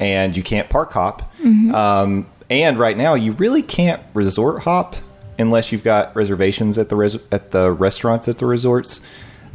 [0.00, 1.32] and you can't park hop.
[1.44, 4.96] Um, and right now, you really can't resort hop
[5.38, 9.00] unless you've got reservations at the res- at the restaurants at the resorts.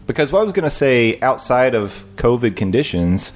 [0.07, 3.31] Because what I was going to say, outside of COVID conditions,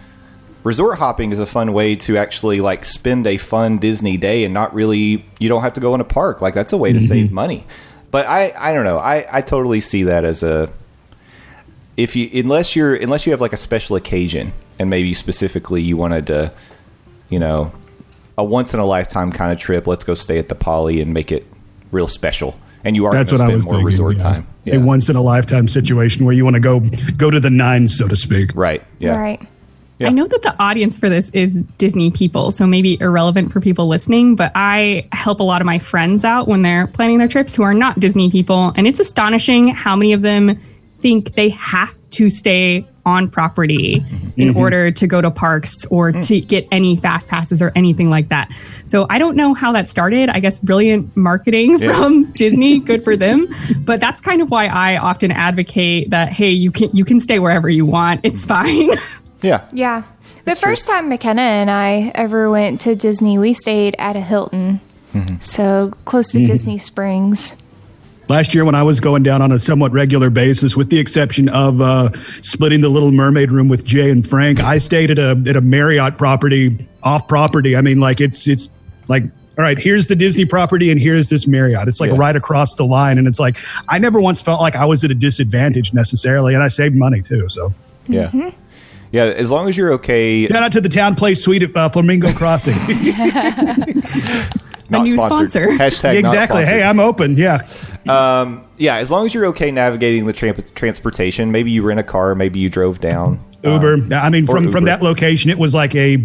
[0.63, 4.53] resort hopping is a fun way to actually like spend a fun Disney day and
[4.53, 6.41] not really you don't have to go in a park.
[6.41, 7.07] Like that's a way to mm-hmm.
[7.07, 7.65] save money.
[8.11, 8.97] But I I don't know.
[8.97, 10.71] I I totally see that as a
[11.95, 15.97] if you unless you're unless you have like a special occasion and maybe specifically you
[15.97, 16.53] wanted to
[17.29, 17.71] you know
[18.37, 21.13] a once in a lifetime kind of trip, let's go stay at the Poly and
[21.13, 21.45] make it
[21.91, 22.57] real special.
[22.83, 23.85] And you are That's what to I was more thinking.
[23.85, 24.23] resort yeah.
[24.23, 24.47] time.
[24.67, 26.79] A once in a lifetime situation where you want to go
[27.17, 28.51] go to the nines, so to speak.
[28.55, 28.83] right.
[28.99, 29.19] Yeah.
[29.19, 29.41] right.
[29.99, 30.09] Yeah.
[30.09, 33.87] I know that the audience for this is Disney people, so maybe irrelevant for people
[33.87, 37.55] listening, but I help a lot of my friends out when they're planning their trips
[37.55, 38.73] who are not Disney people.
[38.75, 40.61] And it's astonishing how many of them
[40.99, 44.29] think they have to stay on property mm-hmm.
[44.35, 44.57] in mm-hmm.
[44.57, 46.27] order to go to parks or mm.
[46.27, 48.51] to get any fast passes or anything like that.
[48.87, 50.29] So I don't know how that started.
[50.29, 51.93] I guess brilliant marketing Yeah.
[51.93, 53.47] from Disney, good for them.
[53.79, 57.39] But that's kind of why I often advocate that hey, you can you can stay
[57.39, 58.21] wherever you want.
[58.23, 58.91] It's fine.
[59.43, 59.69] Yeah.
[59.71, 60.03] Yeah.
[60.45, 64.81] The first time McKenna and I ever went to Disney, we stayed at a Hilton.
[65.13, 65.41] Mm-hmm.
[65.41, 67.55] So close to Disney Springs.
[68.29, 71.47] Last year, when I was going down on a somewhat regular basis, with the exception
[71.49, 72.09] of uh,
[72.41, 75.61] splitting the Little Mermaid room with Jay and Frank, I stayed at a at a
[75.61, 77.75] Marriott property, off property.
[77.77, 78.69] I mean, like it's it's
[79.07, 79.23] like.
[79.59, 81.87] All right, here's the Disney property, and here's this Marriott.
[81.87, 82.17] It's like Yeah.
[82.19, 83.57] right across the line, and it's like
[83.89, 87.23] I never once felt like I was at a disadvantage necessarily, and I saved money
[87.23, 87.49] too.
[87.49, 87.73] So,
[88.07, 88.29] Yeah.
[89.11, 89.23] Yeah.
[89.23, 90.47] As long as you're okay.
[90.47, 92.75] shout out to the TownePlace Suite at uh, Flamingo Crossing.
[94.89, 95.51] Not new sponsored.
[95.51, 95.67] sponsor.
[95.77, 96.63] Hashtag not exactly.
[96.63, 96.67] sponsored.
[96.67, 97.37] Hey, I'm open.
[97.37, 97.67] Yeah.
[98.07, 102.03] Um, yeah, as long as you're okay navigating the tramp- transportation, maybe you rent a
[102.03, 103.43] car, maybe you drove down.
[103.63, 103.93] Uber.
[103.95, 106.17] Um, I mean, or from from that location, it was like a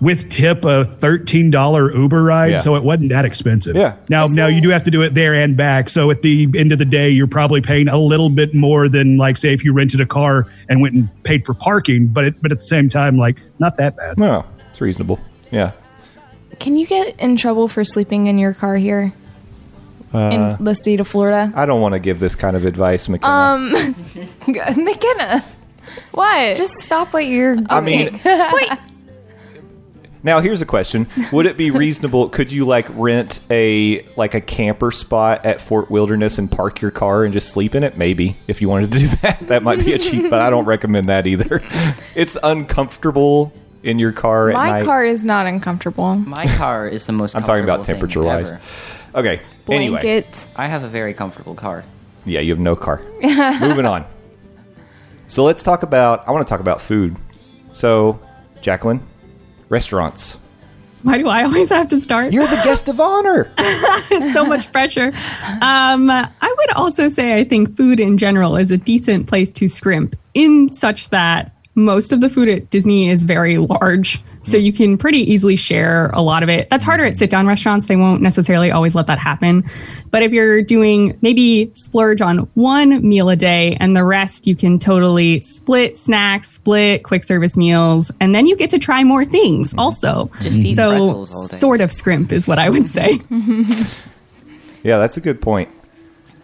[0.00, 2.58] with tip a thirteen dollar Uber ride, Yeah.
[2.58, 3.76] so it wasn't that expensive.
[3.76, 3.96] Yeah.
[4.10, 5.88] Now, now you do have to do it there and back.
[5.88, 9.16] So at the end of the day, you're probably paying a little bit more than
[9.18, 12.08] like say if you rented a car and went and paid for parking.
[12.08, 14.18] But it, but at the same time, like not that bad.
[14.18, 15.18] No, it's reasonable.
[15.50, 15.72] Yeah.
[16.58, 19.12] Can you get in trouble for sleeping in your car here
[20.12, 21.52] in the state of Florida?
[21.54, 23.32] I don't want to give this kind of advice, McKenna.
[23.32, 23.72] Um,
[24.84, 25.44] McKenna,
[26.12, 26.56] what?
[26.56, 27.66] just stop what you're doing.
[27.70, 28.70] I mean, wait.
[30.22, 32.30] now here's a question: Would it be reasonable?
[32.30, 36.90] Could you like rent a like a camper spot at Fort Wilderness and park your
[36.90, 37.98] car and just sleep in it?
[37.98, 40.64] Maybe if you wanted to do that, that might be a cheap, but I don't
[40.64, 41.62] recommend that either.
[42.14, 43.52] It's uncomfortable
[43.86, 44.84] in your car at My night.
[44.84, 46.16] car is not uncomfortable.
[46.16, 48.50] My car is the most I'm talking about comfortable thing temperature wise.
[48.50, 48.60] ever.
[49.14, 49.40] Okay.
[49.68, 50.46] Anyway, Blanket.
[50.56, 51.84] I have a very comfortable car.
[52.24, 53.00] Yeah, you have no car.
[53.60, 54.04] Moving on.
[55.28, 56.26] So let's talk about.
[56.28, 57.16] I want to talk about food.
[57.72, 58.20] So,
[58.62, 59.00] Jacqueline,
[59.68, 60.38] restaurants.
[61.02, 62.32] Why do I always have to start?
[62.32, 63.52] You're the guest of honor.
[64.32, 65.12] so much pressure.
[65.62, 69.68] Um, I would also say I think food in general is a decent place to
[69.68, 74.20] scrimp in such that most of the food at Disney is very large.
[74.42, 76.70] So you can pretty easily share a lot of it.
[76.70, 77.86] That's harder at sit down restaurants.
[77.86, 79.68] They won't necessarily always let that happen.
[80.10, 84.56] But if you're doing maybe splurge on one meal a day and the rest you
[84.56, 89.24] can totally split snacks, split quick service meals, and then you get to try more
[89.24, 89.80] things mm-hmm.
[89.80, 90.30] also.
[90.40, 91.56] Just eat so pretzels all day.
[91.58, 93.20] sort of scrimp is what I would say.
[94.82, 95.68] yeah, that's a good point.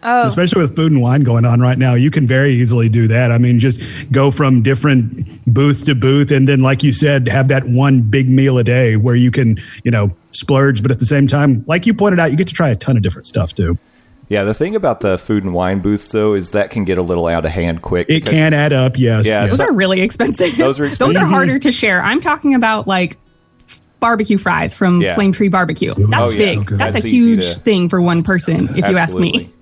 [0.04, 3.06] Oh, Especially with food and wine going on right now, you can very easily do
[3.08, 3.30] that.
[3.30, 7.48] I mean, just go from different booth to booth, and then, like you said, have
[7.48, 11.06] that one big meal a day where you can, you know, splurge, but at the
[11.06, 13.54] same time, like you pointed out, you get to try a ton of different stuff
[13.54, 13.78] too.
[14.28, 17.02] Yeah, the thing about the food and wine booths though is that can get a
[17.02, 18.06] little out of hand quick.
[18.08, 19.26] It can add up, yes.
[19.26, 19.50] Yeah, yes.
[19.50, 20.56] Those are really expensive.
[20.56, 22.02] Those are Those are harder to share.
[22.02, 23.18] I'm talking about like
[24.00, 25.14] barbecue fries from Yeah.
[25.14, 25.94] Flame Tree Barbecue.
[25.94, 26.38] That's Oh, yeah.
[26.38, 26.58] big.
[26.60, 26.76] Okay.
[26.76, 29.52] That's, That's a huge to- thing for one person, if you ask me.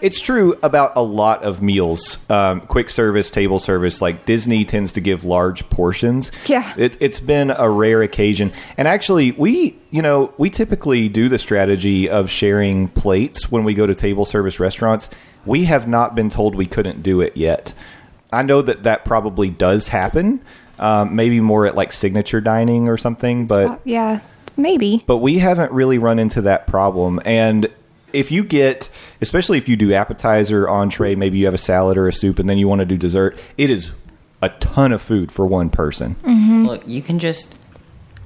[0.00, 4.00] It's true about a lot of meals, um, quick service, table service.
[4.00, 6.30] Like Disney tends to give large portions.
[6.46, 6.72] Yeah.
[6.76, 11.38] it, it's been a rare occasion, and actually, we you know we typically do the
[11.38, 15.10] strategy of sharing plates when we go to table service restaurants.
[15.44, 17.72] We have not been told we couldn't do it yet.
[18.32, 20.42] I know that that probably does happen,
[20.78, 24.20] um, maybe more at like signature dining or something, but yeah,
[24.56, 25.02] maybe.
[25.06, 27.20] but we haven't really run into that problem.
[27.24, 27.68] And
[28.12, 28.88] if you get,
[29.20, 32.48] especially if you do appetizer, entree, maybe you have a salad or a soup, and
[32.48, 33.90] then you want to do dessert, it is
[34.42, 36.14] a ton of food for one person.
[36.16, 36.66] Mm-hmm.
[36.66, 37.56] Look, you can just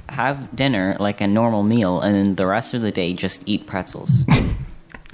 [0.09, 3.67] have dinner like a normal meal, and then the rest of the day just eat
[3.67, 4.25] pretzels.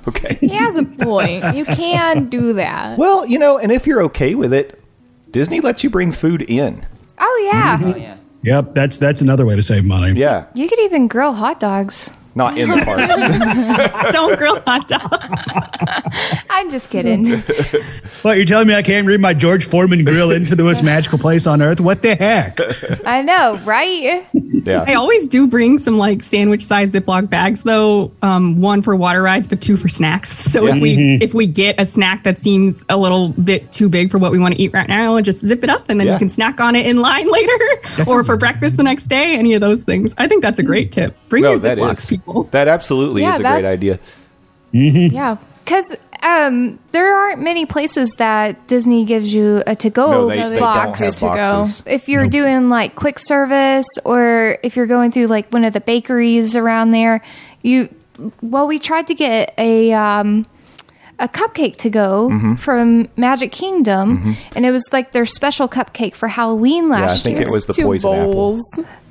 [0.07, 0.39] Okay.
[0.41, 1.55] He has a point.
[1.55, 2.97] You can do that.
[2.97, 4.83] Well, you know, and if you're okay with it,
[5.31, 6.87] Disney lets you bring food in.
[7.19, 8.17] Oh yeah, oh yeah.
[8.43, 10.19] Yep, that's that's another way to save money.
[10.19, 10.47] Yeah.
[10.55, 12.11] you could even grill hot dogs.
[12.38, 14.12] Not in the park.
[14.12, 15.48] Don't grill hot dogs.
[16.51, 17.42] I'm just kidding.
[18.22, 21.18] What you're telling me I can't bring my George Foreman grill into the most magical
[21.18, 21.79] place on earth?
[21.79, 22.59] What the heck?
[23.07, 24.27] I know, right?
[24.33, 24.85] Yeah.
[24.88, 28.11] I always do bring some like sandwich sized Ziploc bags though.
[28.22, 30.37] Um, one for water rides, but two for snacks.
[30.37, 30.74] So Yeah.
[30.74, 34.18] if we if we get a snack that seems a little bit too big for
[34.18, 36.14] what we want to eat right now, just zip it up and then Yeah.
[36.14, 37.59] you can snack on it in line later
[38.09, 39.37] or for breakfast the next day.
[39.37, 40.12] Any of those things.
[40.18, 41.16] I think that's a great tip.
[41.29, 42.07] Bring No, your Ziplocs, is.
[42.29, 42.45] People.
[42.53, 43.99] That absolutely Yeah, is a that- great idea.
[44.73, 45.37] Yeah.
[45.64, 50.49] Because um, there aren't many places that Disney gives you a to-go No, they, no,
[50.49, 51.01] they they don't box.
[51.01, 51.67] have to go.
[51.91, 55.81] if you're doing like quick service or if you're going through like one of the
[55.81, 57.23] bakeries around there,
[57.62, 57.95] you
[58.43, 60.45] well, we tried to get a um,
[61.19, 62.55] a cupcake to go Mm-hmm.
[62.55, 67.05] from Magic Kingdom, and it was like their special cupcake for Halloween last year.
[67.05, 67.49] Yeah, I think year.
[67.49, 68.61] it was the Two poison apple.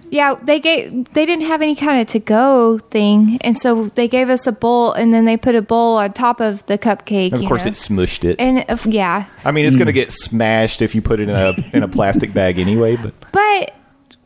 [0.10, 0.13] Bowls.
[0.13, 4.08] Yeah, they gave they didn't have any kind of to go thing, and so they
[4.08, 7.34] gave us a bowl, and then they put a bowl on top of the cupcake.
[7.34, 7.72] Of you course, know.
[7.72, 8.38] it smushed it.
[8.39, 9.96] and if, yeah, I mean, it's going to mm.
[9.96, 12.96] get smashed if you put it in a in a plastic bag anyway.
[12.96, 13.76] But but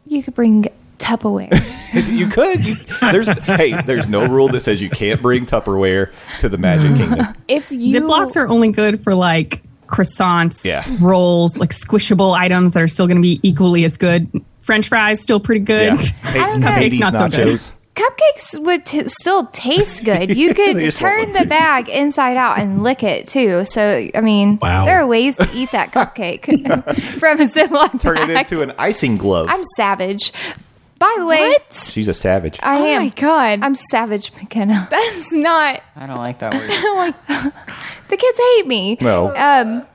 [0.05, 0.67] you could bring
[1.01, 1.51] Tupperware.
[1.93, 2.61] you could.
[3.11, 7.33] There's hey, there's no rule that says you can't bring Tupperware to the Magic Kingdom.
[7.47, 10.85] If you Ziplocs are only good for like croissants, Yeah.
[11.01, 14.29] rolls, like squishable items that are still going to be equally as good.
[14.61, 15.95] French fries still pretty good.
[15.95, 16.01] Yeah.
[16.31, 16.61] Hey, don't.
[16.61, 17.59] Hades Not so good.
[17.93, 20.35] Cupcakes would t- still taste good.
[20.35, 23.65] You could turn the bag inside out and lick it too.
[23.65, 24.85] So I mean, Wow.
[24.85, 26.45] there are ways to eat that cupcake
[27.19, 28.29] from a Ziploc Turn bag.
[28.29, 29.47] it into an icing glove.
[29.49, 30.31] I'm savage.
[30.99, 31.55] By the way,
[31.89, 32.59] She's a savage.
[32.63, 33.01] I Oh am.
[33.03, 33.59] my god.
[33.61, 34.87] I'm savage, McKenna.
[34.89, 37.13] That's not I don't like that word.
[38.07, 38.97] The kids hate me.
[39.01, 39.35] No.
[39.35, 39.85] Um.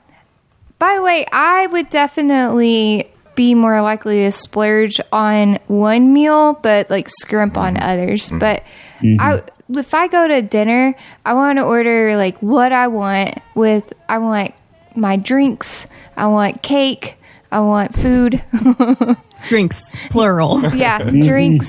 [0.78, 6.90] By the way, I would definitely be more likely to splurge on one meal, but
[6.90, 8.28] like scrimp on others.
[8.28, 8.38] Mm-hmm.
[8.38, 8.64] But
[8.98, 9.20] mm-hmm.
[9.20, 9.42] I,
[9.78, 13.38] if I go to dinner, I want to order like what I want.
[13.54, 14.54] With I want
[14.96, 15.86] my drinks.
[16.16, 17.16] I want cake.
[17.52, 18.42] I want food.
[19.48, 20.60] Drinks, plural.
[20.74, 21.68] yeah, drinks.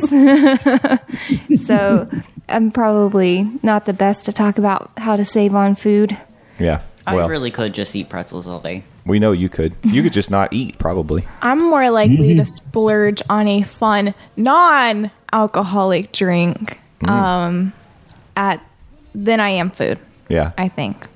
[1.64, 2.10] so
[2.50, 6.18] I'm probably not the best to talk about how to save on food.
[6.60, 6.82] yeah.
[7.06, 8.84] I really could just eat pretzels all day.
[9.08, 9.76] We know you could.
[9.84, 11.28] You could just not eat, probably.
[11.41, 17.74] I'm more likely to splurge on a fun non-alcoholic drink um
[18.36, 18.63] at
[19.13, 20.52] than I am food, Yeah.
[20.58, 21.08] I think.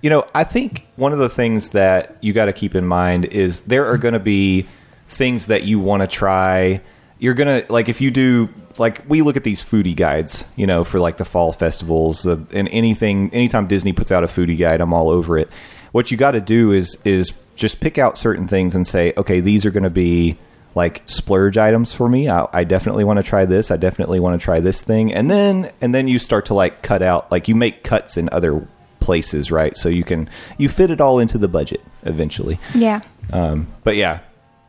[0.00, 3.24] You know, I think one of the things that you got to keep in mind
[3.26, 4.66] is there are going to be
[5.08, 6.80] things that you want to try.
[7.18, 10.66] You're going to, like, if you do, like, we look at these foodie guides, you
[10.66, 14.56] know, for like the fall festivals uh, and anything, anytime Disney puts out a foodie
[14.58, 15.48] guide, I'm all over it.
[15.92, 19.40] What you got to do is, is just pick out certain things and say, okay,
[19.40, 20.38] these are going to be
[20.74, 22.28] like splurge items for me.
[22.28, 23.70] I, I definitely want to try this.
[23.70, 25.12] I definitely want to try this thing.
[25.12, 28.28] And then, and then you start to like cut out, like you make cuts in
[28.30, 28.66] other
[29.00, 29.76] places, right?
[29.76, 32.60] So you can you fit it all into the budget eventually.
[32.74, 33.00] Yeah.
[33.32, 34.20] Um, but yeah,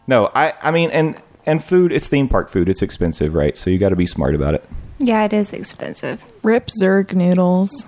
[0.07, 2.69] no, I I mean, and and food, it's theme park food.
[2.69, 3.57] It's expensive, right?
[3.57, 4.63] So you got to be smart about it.
[4.97, 6.23] Yeah, it is expensive.
[6.43, 7.85] Rip Zurg noodles.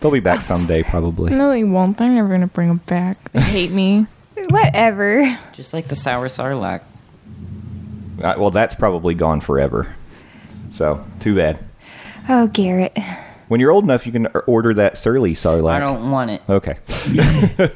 [0.00, 1.32] They'll be back someday, probably.
[1.32, 1.98] No, they won't.
[1.98, 3.18] They're never gonna bring them back.
[3.32, 4.06] They hate me.
[4.48, 5.38] Whatever.
[5.52, 6.80] Just like the sour sarlacc.
[8.22, 9.94] Uh, well, that's probably gone forever.
[10.70, 11.58] So too bad.
[12.28, 12.96] Oh, Garrett.
[13.48, 15.72] When you're old enough, you can order that surly sarlacc.
[15.72, 16.42] I don't want it.
[16.48, 16.76] Okay.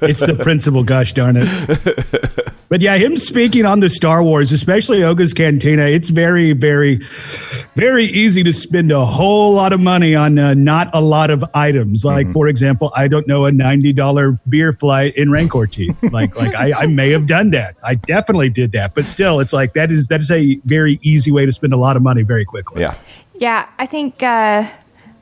[0.03, 1.49] It's the principle, gosh darn it.
[2.75, 6.97] But yeah, him speaking on the Star Wars, especially Oga's Cantina, it's very, very,
[7.77, 11.45] very easy to spend a whole lot of money on uh, not a lot of
[11.55, 12.05] items.
[12.05, 15.97] Like, for example, I don't know a ninety dollar beer flight in Rancor teeth.
[16.11, 17.77] like, like I, I may have done that.
[17.85, 18.93] I definitely did that.
[18.97, 21.77] But still, it's like that is that is a very easy way to spend a
[21.77, 22.81] lot of money very quickly.
[22.81, 22.97] Yeah.
[23.39, 24.69] Yeah, I think uh,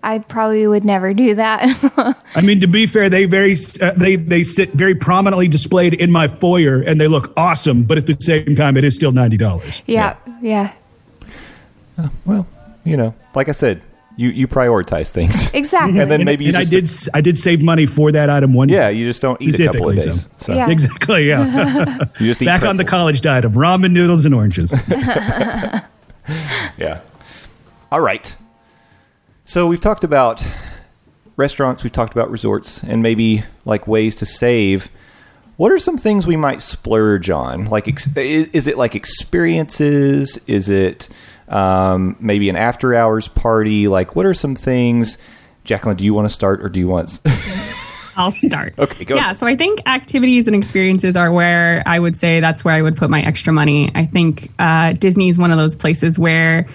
[0.05, 2.17] I probably would never do that.
[2.35, 6.11] I mean, to be fair, they very uh, they they sit very prominently displayed in
[6.11, 7.85] my foyer, and they look awesome.
[7.85, 9.81] But at the same time, it is still ninety dollars.
[9.87, 10.73] yeah, yeah,
[12.25, 12.47] Well,
[12.85, 13.81] you know, like I said,
[14.17, 15.51] you you prioritize things.
[15.55, 16.01] exactly.
[16.01, 18.55] and then maybe you and I did s- I did save money for that item
[18.55, 18.69] one.
[18.71, 20.23] Yeah, you just don't eat a couple of days.
[20.23, 20.29] so.
[20.39, 20.69] So Yeah.
[20.77, 21.29] exactly.
[21.29, 24.73] Yeah, you just eat back on the college diet of ramen noodles and oranges.
[26.77, 27.01] Yeah.
[27.91, 28.35] All right.
[29.53, 30.43] So we've talked about
[31.37, 34.89] restaurants, we've talked about resorts, and maybe like ways to save.
[35.59, 37.67] What are some things we might splurge on?
[37.67, 40.41] Like, ex- is, is it like experiences?
[40.47, 41.11] Is it
[41.49, 43.89] um, maybe an after hours party?
[43.89, 45.19] Like, what are some things?
[45.65, 47.21] Jacqueline, do you want to start or do you want?
[48.17, 48.73] I'll start.
[48.79, 49.37] Okay, go Yeah, ahead.
[49.37, 52.97] so I think activities and experiences are where I would say that's where I would
[52.97, 53.91] put my extra money.
[53.95, 56.67] I think uh, Disney is one of those places where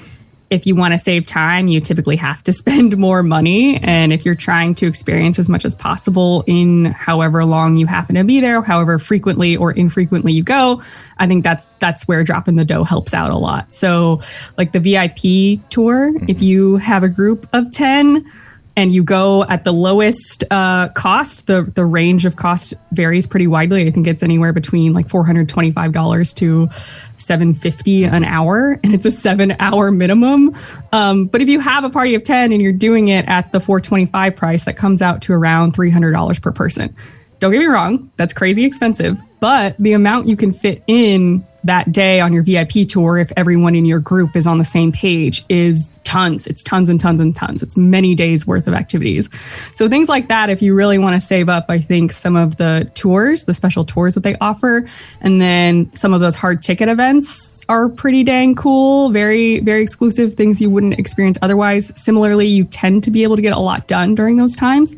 [0.49, 3.77] if you want to save time, you typically have to spend more money.
[3.77, 8.15] And if you're trying to experience as much as possible in however long you happen
[8.15, 10.81] to be there, however frequently or infrequently you go,
[11.17, 13.73] I think that's that's where dropping the dough helps out a lot.
[13.73, 14.21] So,
[14.57, 16.43] like the VIP tour, if mm-hmm.
[16.43, 18.31] you have a group of 10,
[18.77, 23.47] and you go at the lowest uh, cost, the the range of cost varies pretty
[23.47, 23.87] widely.
[23.87, 26.69] I think it's anywhere between like four hundred twenty five dollars to
[27.17, 30.55] seven fifty an hour, and it's a seven hour minimum.
[30.93, 33.59] Um, but if you have a party of ten and you're doing it at the
[33.59, 36.95] four twenty five price, that comes out to around three hundred dollars per person.
[37.39, 41.91] Don't get me wrong, that's crazy expensive, but the amount you can fit in that
[41.91, 45.45] day on your VIP tour, if everyone in your group is on the same page,
[45.47, 46.47] is tons.
[46.47, 47.61] It's tons and tons and tons.
[47.61, 49.29] It's many days worth of activities.
[49.75, 52.57] So things like that, if you really want to save up, I think some of
[52.57, 54.87] the tours, the special tours that they offer,
[55.21, 59.11] and then some of those hard ticket events are pretty dang cool.
[59.11, 61.91] Very, very exclusive things you wouldn't experience otherwise.
[62.01, 64.95] Similarly, you tend to be able to get a lot done during those times.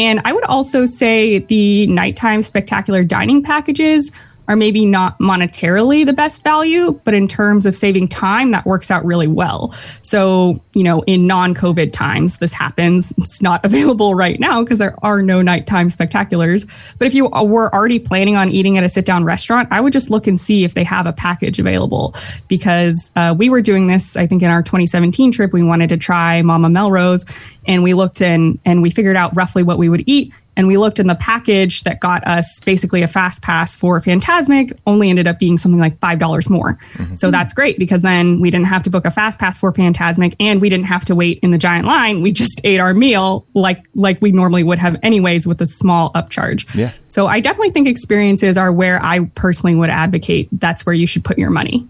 [0.00, 4.10] And I would also say the nighttime spectacular dining packages
[4.50, 8.90] are maybe not monetarily the best value, but in terms of saving time, that works
[8.90, 9.72] out really well.
[10.02, 13.14] So, you know, in non COVID times, this happens.
[13.18, 16.68] It's not available right now because there are no nighttime spectaculars.
[16.98, 19.92] But if you were already planning on eating at a sit down restaurant, I would
[19.92, 22.16] just look and see if they have a package available
[22.48, 25.52] because uh, we were doing this, I think, in our 2017 trip.
[25.52, 27.24] We wanted to try Mama Melrose
[27.68, 30.76] and we looked in and we figured out roughly what we would eat and we
[30.76, 35.26] looked in the package that got us basically a fast pass for Fantasmic only ended
[35.26, 36.78] up being something like $5 more.
[36.92, 37.16] Mm-hmm.
[37.16, 40.36] So that's great because then we didn't have to book a fast pass for Fantasmic
[40.38, 42.20] and we didn't have to wait in the giant line.
[42.20, 46.12] We just ate our meal like like we normally would have anyways with a small
[46.12, 46.66] upcharge.
[46.74, 46.92] Yeah.
[47.08, 51.24] So I definitely think experiences are where I personally would advocate that's where you should
[51.24, 51.88] put your money.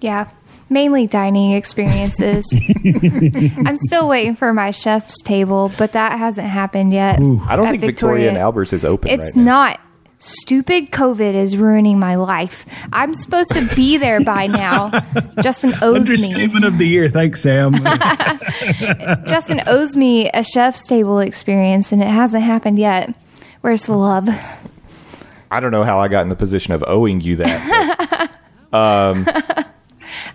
[0.00, 0.28] yeah.
[0.72, 2.46] Mainly dining experiences.
[3.66, 7.16] I'm still waiting for my chef's table, but that hasn't happened yet.
[7.16, 9.42] I don't think Victoria and Albert's is open It's right now.
[9.42, 9.80] not.
[10.22, 12.66] Stupid COVID is ruining my life.
[12.92, 14.90] I'm supposed to be there by now.
[15.42, 16.14] Justin owes me.
[16.14, 17.08] Understatement of the year.
[17.08, 17.74] Thanks, Sam.
[19.26, 23.16] Justin owes me a chef's table experience, and it hasn't happened yet.
[23.62, 24.28] Where's the love?
[25.50, 28.30] I don't know how I got in the position of owing you that.
[28.74, 29.26] Um,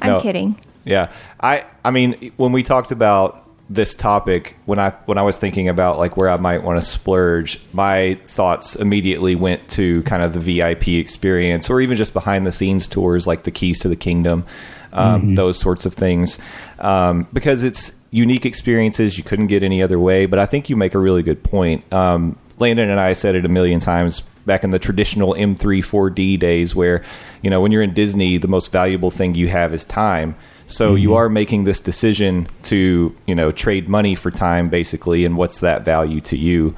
[0.02, 0.20] I'm No.
[0.20, 0.58] kidding.
[0.86, 1.10] Yeah,
[1.42, 5.68] I I mean when we talked about this topic when I when I was thinking
[5.68, 10.34] about like where I might want to splurge, my thoughts immediately went to kind of
[10.34, 13.96] the VIP experience or even just behind the scenes tours like the Keys to the
[13.96, 14.46] Kingdom,
[14.94, 16.38] um, those sorts of things,
[16.78, 20.28] um, because it's unique experiences you couldn't get any other way.
[20.28, 21.92] But I think you make a really good point.
[21.92, 26.40] Um, Landon and I said it a million times back in the traditional M3 4D
[26.40, 27.04] days where,
[27.42, 30.36] you know, when you're in Disney, the most valuable thing you have is time.
[30.68, 35.38] So you are making this decision to, you know, trade money for time basically, and
[35.38, 36.76] what's that value to you?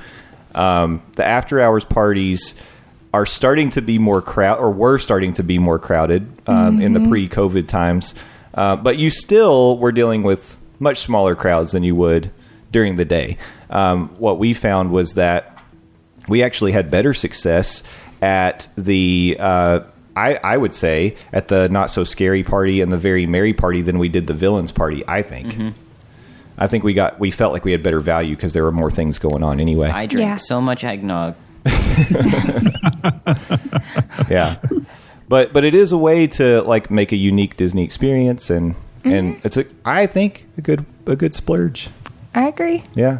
[0.55, 2.55] Um, the after hours parties
[3.13, 6.93] are starting to be more crowd, or were starting to be more crowded um, in
[6.93, 8.13] the pre-COVID times,
[8.55, 12.31] uh, but you still were dealing with much smaller crowds than you would
[12.71, 13.37] during the day.
[13.69, 15.56] Um, what we found was that
[16.27, 17.83] we actually had better success
[18.21, 19.79] at the uh,
[20.15, 23.81] I, I would say at the not so scary party and the very merry party
[23.81, 25.75] than we did the villains party i think
[26.57, 28.89] i think we got we felt like we had better value because there were more
[28.89, 30.37] things going on anyway I drink Yeah.
[30.37, 31.35] so much eggnog.
[34.29, 34.55] yeah
[35.29, 39.39] But but it is a way to like make a unique Disney experience, and and
[39.43, 41.89] it's a I think a good a good splurge.
[42.33, 42.83] I agree.
[42.95, 43.19] Yeah.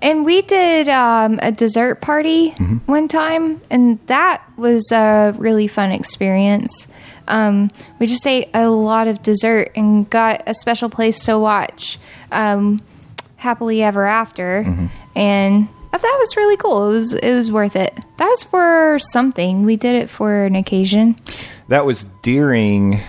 [0.00, 2.50] And we did um, a dessert party
[2.86, 6.86] one time, and that was a really fun experience.
[7.26, 11.98] Um, we just ate a lot of dessert and got a special place to watch
[12.32, 12.80] um,
[13.36, 16.90] Happily Ever After, and I thought it was really cool.
[16.90, 17.94] It was it was worth it.
[18.18, 19.64] That was for something.
[19.64, 21.16] We did it for an occasion.
[21.68, 23.00] That was during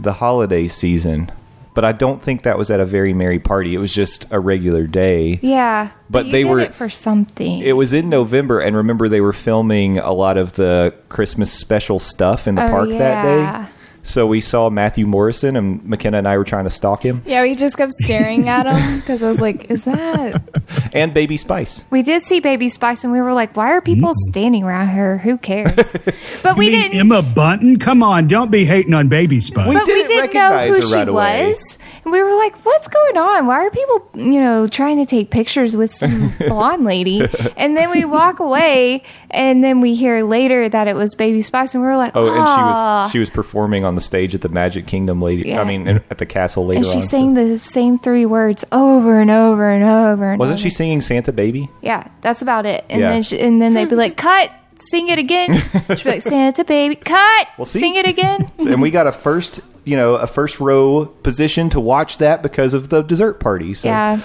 [0.00, 1.30] the holiday season,
[1.74, 3.74] but I don't think that was at a very merry party.
[3.74, 5.38] It was just a regular day.
[5.42, 7.58] Yeah, But you they were- it for something.
[7.60, 11.98] It was in November, and remember they were filming a lot of the Christmas special
[11.98, 13.62] stuff in the Oh, park that yeah.
[13.66, 13.70] day.
[14.06, 17.40] So we saw Matthew Morrison, and McKenna and I were trying to stalk him, Yeah,
[17.42, 20.42] we just kept staring at him because I was like, "Is that?"
[20.92, 21.82] and Baby Spice.
[21.90, 24.30] We did see Baby Spice, and we were like, "Why are people Mm.
[24.30, 25.18] standing around her?
[25.18, 25.96] Who cares?"
[26.42, 27.00] But we mean didn't.
[27.00, 27.78] Emma Bunton?
[27.78, 29.68] Come on, don't be hating on Baby Spice.
[29.68, 31.46] We but didn't didn't know recognize who her she right away.
[31.48, 33.46] was, and we were like, "What's going on?
[33.46, 37.26] Why are people, you know, trying to take pictures with some blonde lady?"
[37.56, 41.74] And then we walk away, and then we hear later that it was Baby Spice,
[41.74, 44.40] and we were like, Oh, and she was she was performing on the stage at
[44.42, 45.48] the Magic Kingdom later.
[45.48, 45.60] Yeah.
[45.60, 47.00] I mean, at the castle later and she on.
[47.00, 50.30] sang the same three words over and over and over.
[50.32, 50.62] And Wasn't over.
[50.62, 51.68] she singing Santa Baby?
[51.82, 52.84] Yeah, that's about it.
[52.90, 53.08] And Yeah.
[53.10, 54.26] then she, and then they'd be like, hmm.
[54.28, 55.54] "Cut, sing it again."
[55.96, 57.80] She'd be like, "Santa baby, cut, Well, see?
[57.80, 61.80] sing it again." and we got a first, you know, a first row position to
[61.80, 63.74] watch that because of the dessert party.
[63.74, 64.20] So Yeah,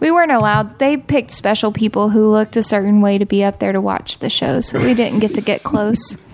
[0.00, 0.78] we weren't allowed.
[0.78, 4.18] They picked special people who looked a certain way to be up there to watch
[4.18, 6.16] the show, so we didn't get to get close.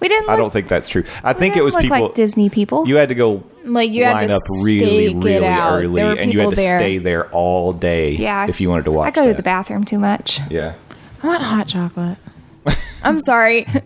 [0.00, 0.26] we didn't.
[0.26, 1.04] Look, I don't think that's true.
[1.22, 2.00] I think it was look people.
[2.00, 2.86] like Disney people.
[2.86, 6.32] You had to go Like you had line to up really, stake really early, and
[6.32, 6.78] you had to there.
[6.78, 8.12] stay there all day.
[8.12, 9.08] yeah, if you wanted to watch.
[9.08, 10.40] I go to the bathroom too much.
[10.50, 10.74] Yeah,
[11.26, 12.18] I want hot chocolate.
[13.02, 13.66] I'm sorry.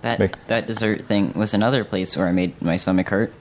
[0.00, 3.32] That Make- that dessert thing was another place where I made my stomach hurt.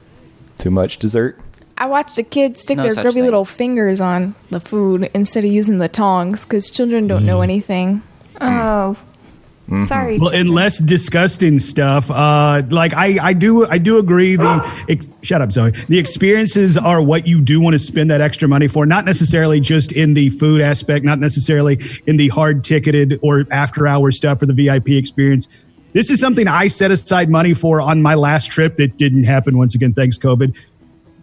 [0.57, 1.39] too much dessert.
[1.77, 3.23] I watched a kid stick No their such grubby thing.
[3.23, 7.43] little fingers on the food instead of using the tongs because children don't know mm.
[7.43, 8.03] anything.
[8.35, 8.61] Mm.
[8.61, 8.97] Oh,
[9.85, 10.17] sorry.
[10.17, 12.11] Well, and less disgusting stuff.
[12.11, 14.35] Uh, like I, I do, I do agree.
[14.35, 15.71] The ex- shut up, Zoe.
[15.87, 18.85] The experiences are what you do want to spend that extra money for.
[18.85, 23.87] Not necessarily just in the food aspect, not necessarily in the hard ticketed or after
[23.87, 25.47] hour stuff for the VIP experience.
[25.93, 29.57] This is something I set aside money for on my last trip that didn't happen
[29.57, 30.55] once again, thanks COVID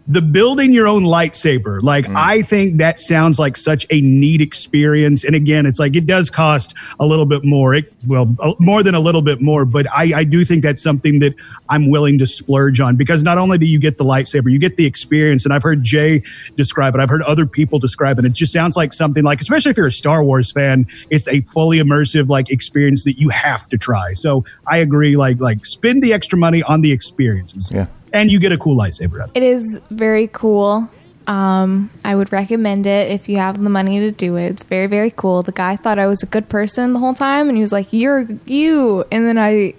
[0.09, 1.81] the building your own lightsaber.
[1.81, 2.15] Like mm.
[2.15, 5.23] i think that sounds like such a neat experience.
[5.23, 7.75] And again it's like it does cost a little bit more.
[7.75, 11.19] It, well more than a little bit more but I, I do think that's something
[11.19, 11.35] that
[11.67, 14.77] i'm willing to splurge on because not only do you get the lightsaber you get
[14.77, 15.45] the experience.
[15.45, 16.23] And i've heard jay
[16.57, 17.01] describe it.
[17.01, 18.25] I've heard other people describe it.
[18.25, 21.41] It just sounds like something like especially if you're a star wars fan it's a
[21.41, 24.13] fully immersive like experience that you have to try.
[24.13, 27.69] So i agree like like spend the extra money on the experiences.
[27.71, 27.85] Yeah.
[28.13, 29.43] And you get a cool lightsaber out of it.
[29.43, 30.89] It is very cool.
[31.27, 34.47] Um, I would recommend it if you have the money to do it.
[34.47, 35.43] It's very, very cool.
[35.43, 37.93] The guy thought I was a good person the whole time, and he was like,
[37.93, 39.75] "You're you," and then I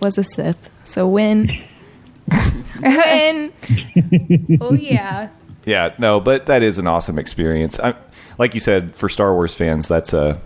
[0.00, 0.70] was a Sith.
[0.84, 1.50] So win,
[2.82, 3.52] win.
[4.60, 5.28] oh yeah.
[5.66, 7.80] Yeah, no, but that is an awesome experience.
[7.80, 7.94] I,
[8.38, 10.40] like you said, for Star Wars fans, that's a.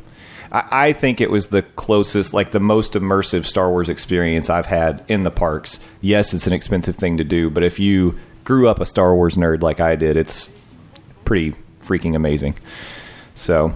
[0.52, 4.66] I, I think it was the closest, like the most immersive Star Wars experience I've
[4.66, 5.78] had in the parks.
[6.00, 9.36] Yes, it's an expensive thing to do, but if you grew up a Star Wars
[9.36, 10.50] nerd like I did, it's
[11.24, 12.54] pretty freaking amazing.
[13.34, 13.72] So,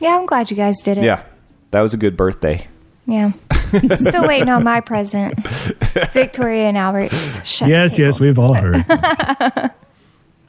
[0.00, 1.04] yeah, I'm glad you guys did it.
[1.04, 1.24] yeah,
[1.70, 2.66] that was a good birthday.
[3.06, 3.32] Yeah.
[3.96, 5.38] Still waiting on my present.
[6.12, 8.06] Victoria and Albert's Yes, table.
[8.06, 8.84] yes, we've all heard.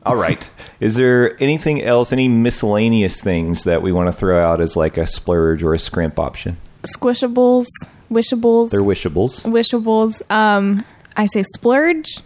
[0.08, 0.50] All right.
[0.80, 4.98] Is there anything else, any miscellaneous things that we want to throw out as like
[4.98, 6.58] a splurge or a scrimp option?
[6.84, 7.66] Squishables,
[8.10, 9.44] wishables, They're wishables.
[9.44, 10.22] wishables.
[10.30, 10.86] Um,
[11.16, 12.20] I say splurge.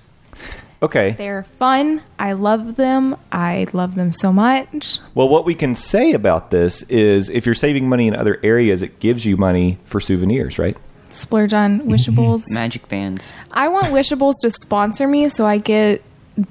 [0.84, 1.12] Okay.
[1.12, 2.02] They're fun.
[2.18, 3.16] I love them.
[3.32, 4.98] I love them so much.
[5.14, 8.82] Well, what we can say about this is if you're saving money in other areas,
[8.82, 10.76] it gives you money for souvenirs, right?
[11.10, 12.44] Splurge on wishables.
[12.50, 13.34] Magic bands.
[13.52, 16.02] I want Wishables to sponsor me so I get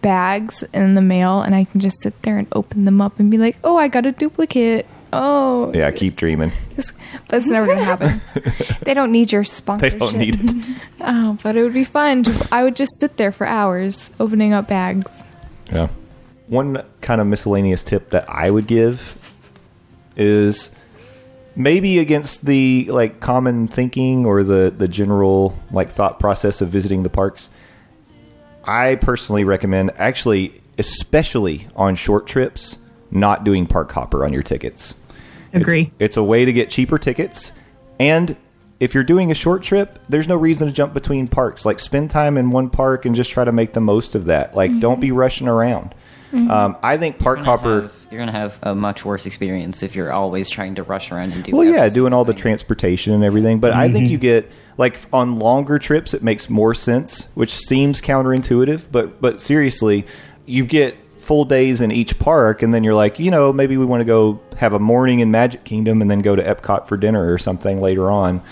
[0.03, 3.31] bags in the mail and I can just sit there and open them up and
[3.31, 4.87] be like, oh, I got a duplicate.
[5.13, 6.53] Oh, Yeah, keep dreaming.
[6.77, 8.21] but it's never going to happen.
[8.85, 9.99] They don't need your sponsorship.
[9.99, 10.77] They don't need it.
[11.01, 12.25] oh, but it would be fun.
[12.25, 15.11] To, I would just sit there for hours opening up bags.
[15.71, 15.89] Yeah.
[16.47, 19.17] One kind of miscellaneous tip that I would give
[20.17, 20.71] is
[21.57, 27.03] maybe against the like common thinking or the the general like thought process of visiting
[27.03, 27.51] the parks.
[28.65, 32.79] I personally recommend actually especially on short trips
[33.11, 34.95] not doing park hopper on your tickets.
[35.53, 35.93] It's- Agree.
[35.99, 37.53] It's, a way to get cheaper tickets
[37.99, 38.37] and
[38.79, 41.67] if you're doing a short trip, there's no reason to jump between parks.
[41.67, 44.55] Like spend time in one park and just try to make the most of that.
[44.55, 45.01] Like don't mm-hmm.
[45.03, 45.95] be rushing around.
[46.33, 47.83] Um, I think Park You're Hopper.
[47.83, 51.33] have- you're gonna have a much worse experience if you're always trying to rush around
[51.33, 51.55] and do.
[51.55, 52.43] Well, yeah, doing all the thing.
[52.43, 53.59] transportation and everything.
[53.59, 58.01] But I think you get like on longer trips, it makes more sense, which seems
[58.01, 58.83] counterintuitive.
[58.93, 60.07] But but seriously,
[60.47, 63.85] you get full days in each park, and then you're like, you know, maybe we
[63.85, 66.97] want to go have a morning in Magic Kingdom, and then go to Epcot for
[66.97, 68.43] dinner or something later on.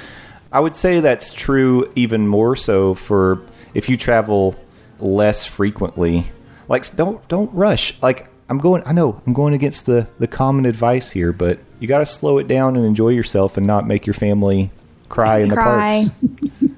[0.52, 3.40] I would say that's true even more so for
[3.74, 4.54] if you travel
[5.00, 6.30] less frequently.
[6.68, 8.00] Like don't don't rush.
[8.02, 11.88] Like I'm going I know I'm going against the the common advice here, but you
[11.88, 14.70] got to slow it down and enjoy yourself and not make your family
[15.08, 16.04] cry in the Cry.
[16.04, 16.24] parks.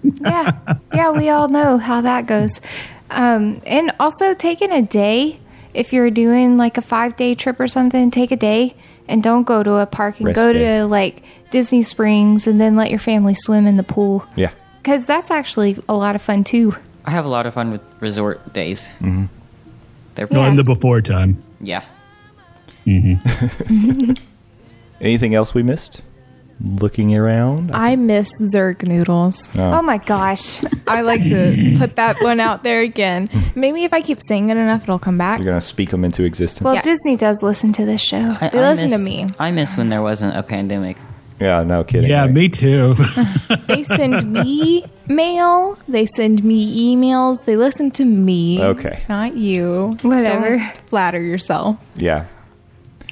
[0.21, 2.61] yeah, yeah, we all know how that goes.
[3.11, 5.41] Um, and also taking a day,
[5.75, 8.75] if you're doing like a five day trip or something, take a day
[9.09, 10.79] and don't go to a park and Rest go day.
[10.81, 14.25] to like Disney Springs and then let your family swim in the pool.
[14.37, 14.53] Yeah.
[14.83, 16.77] Because that's actually a lot of fun too.
[17.05, 18.85] I have a lot of fun with resort days.
[19.01, 19.25] Mm-hmm.
[20.21, 20.49] They're No, Yeah.
[20.51, 21.43] in the before time.
[21.63, 21.83] yeah.
[22.87, 24.13] Mm-hmm.
[25.01, 26.03] Anything else we missed?
[26.63, 27.71] Looking around.
[27.75, 29.49] I miss Zurg noodles.
[29.57, 29.79] Oh.
[29.79, 30.61] oh, my gosh.
[30.87, 33.31] I like to put that one out there again.
[33.55, 35.39] Maybe if I keep saying it enough, it'll come back.
[35.39, 36.63] You're gonna speak them into existence.
[36.65, 36.85] Well, Yes.
[36.85, 38.37] Disney does listen to this show.
[38.43, 39.31] I, They I listen to me.
[39.39, 40.99] I miss when there wasn't a pandemic.
[41.41, 42.11] Yeah, no kidding.
[42.11, 42.31] Yeah, right?
[42.33, 42.95] me too.
[43.67, 45.79] They send me mail.
[45.89, 47.45] They send me emails.
[47.45, 48.61] They listen to me.
[48.63, 49.03] Okay.
[49.09, 49.91] Not you.
[50.03, 50.57] Whatever.
[50.59, 51.77] Don't flatter yourself.
[51.97, 52.27] Yeah.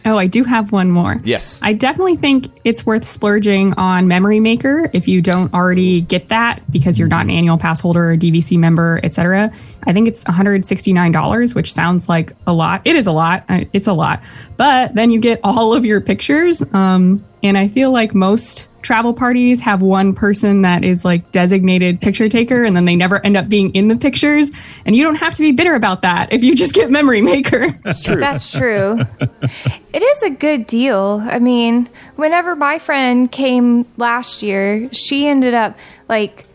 [0.04, 1.20] Oh, I do have one more.
[1.24, 1.58] Yes.
[1.62, 6.62] I definitely think it's worth splurging on Memory Maker if you don't already get that
[6.70, 9.50] because you're not an annual pass holder or DVC member, etc.
[9.86, 12.82] I think it's $169, which sounds like a lot.
[12.84, 13.44] It is a lot.
[13.48, 14.22] Uh, It's a lot.
[14.56, 16.62] But then you get all of your pictures.
[16.72, 22.00] Um, and I feel like most travel parties have one person that is like designated
[22.00, 24.50] picture taker and then they never end up being in the pictures.
[24.86, 27.78] And you don't have to be bitter about that if you just get Memory Maker.
[27.84, 28.16] That's true.
[28.16, 28.98] That's true.
[29.92, 31.22] it is a good deal.
[31.24, 35.76] I mean, whenever my friend came last year, she ended up
[36.08, 36.46] like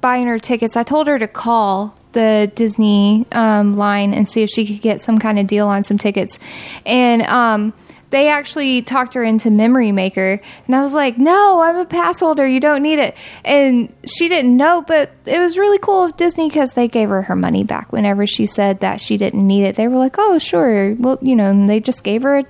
[0.00, 0.76] buying her tickets.
[0.76, 5.00] I told her to call the Disney um, line and see if she could get
[5.00, 6.38] some kind of deal on some tickets.
[6.84, 7.72] And um,
[8.10, 10.40] they actually talked her into Memory Maker.
[10.66, 12.46] And I was like, no, I'm a pass holder.
[12.48, 13.14] You don't need it.
[13.44, 17.22] And she didn't know, but it was really cool of Disney because they gave her
[17.22, 19.76] her money back whenever she said that she didn't need it.
[19.76, 20.94] They were like, oh, sure.
[20.94, 22.44] Well, you know, and they just gave her, a,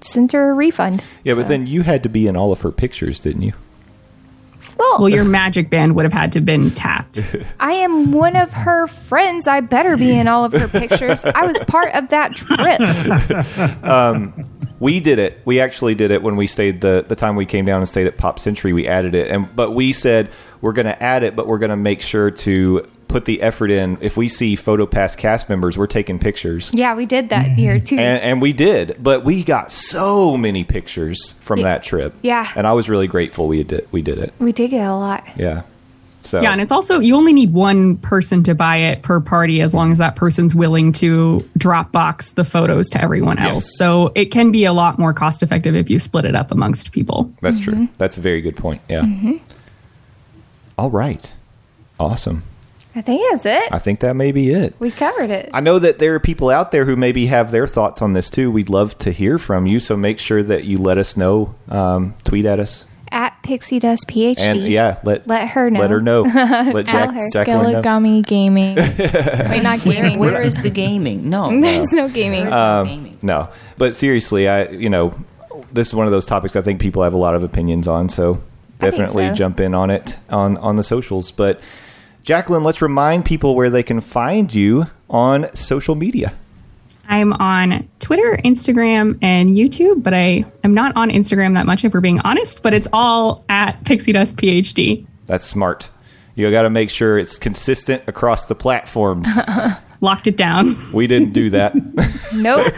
[0.00, 1.02] sent her a refund.
[1.24, 3.52] yeah, but then you had to be in all of her pictures, didn't you?
[4.76, 7.20] well, Well, your magic band would have had to been tapped.
[7.60, 9.48] I am one of her friends.
[9.48, 11.24] I better be in all of her pictures.
[11.24, 12.78] I was part of that trip.
[13.84, 14.44] Um,
[14.80, 15.40] We did it.
[15.44, 18.06] We actually did it when we stayed the the time we came down and stayed
[18.06, 18.72] at Pop Century.
[18.72, 21.70] We added it, and but we said we're going to add it, but we're going
[21.70, 23.96] to make sure to put the effort in.
[24.00, 27.84] If we see PhotoPass cast members, we're taking pictures, Yeah, we did that year mm-hmm.
[27.84, 27.96] too.
[27.96, 28.96] and, and we did.
[29.02, 32.14] But we got so many pictures from that trip.
[32.22, 32.46] Yeah.
[32.54, 34.34] and I was really grateful we did we did it.
[34.38, 35.24] we did get a lot.
[35.36, 35.62] Yeah.
[36.22, 39.60] So Yeah, and it's also you only need one person to buy it per party
[39.60, 43.64] as long as that person's willing to Dropbox the photos to everyone else.
[43.64, 43.78] Yes.
[43.78, 46.92] So it can be a lot more cost effective if you split it up amongst
[46.92, 47.32] people.
[47.40, 47.88] That's true.
[47.98, 48.82] That's a very good point.
[48.88, 49.04] Yeah.
[50.76, 51.32] All right.
[51.98, 52.44] Awesome.
[52.94, 53.72] I think that's it.
[53.72, 54.74] I think that may be it.
[54.80, 55.50] We covered it.
[55.52, 58.28] I know that there are people out there who maybe have their thoughts on this
[58.28, 58.50] too.
[58.50, 61.54] We'd love to hear from you, so make sure that you let us know.
[61.68, 62.86] Um, tweet at us,
[63.38, 64.38] At Pixie Dust PhD.
[64.38, 65.80] and yeah, let Let her know.
[65.80, 66.22] Let her know.
[66.72, 67.30] Let Tell Jack, her.
[67.32, 67.82] Jacqueline know.
[67.82, 68.76] Skelegami Gaming.
[69.50, 70.18] Wait, not gaming.
[70.18, 71.28] Where is the gaming?
[71.30, 72.46] No, There's no gaming.
[72.46, 73.18] Um, no gaming.
[73.22, 75.14] No, but seriously, I you know,
[75.72, 78.08] this is one of those topics I think people have a lot of opinions on.
[78.08, 78.40] So
[78.80, 79.34] definitely so.
[79.34, 81.30] jump in on it on on the socials.
[81.30, 81.60] But
[82.24, 86.34] Jacqueline, let's remind people where they can find you on social media.
[87.08, 91.94] I'm on Twitter, Instagram, and YouTube, but I am not on Instagram that much if
[91.94, 95.06] we're being honest, but it's all at Pixie Dust PhD.
[95.26, 95.88] That's smart.
[96.34, 99.26] You got to make sure it's consistent across the platforms.
[100.00, 100.76] Locked it down.
[100.92, 101.74] we didn't do that.
[102.34, 102.74] Nope.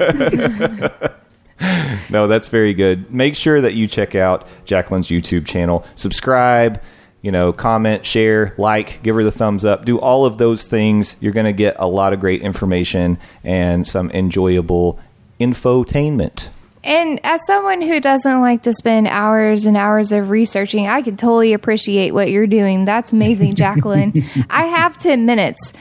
[2.08, 3.12] No, that's very good.
[3.12, 5.84] Make sure that you check out Jacqueline's YouTube channel.
[5.94, 6.80] Subscribe,
[7.22, 9.84] you know, comment, share, like, give her the thumbs up.
[9.84, 11.16] Do all of those things.
[11.20, 14.98] You're going to get a lot of great information and some enjoyable
[15.40, 16.48] infotainment.
[16.82, 21.16] and as someone who doesn't like to spend hours and hours of researching, I can
[21.16, 22.86] totally appreciate what you're doing.
[22.86, 24.24] That's amazing, Jacqueline.
[24.48, 25.74] I have 10 minutes.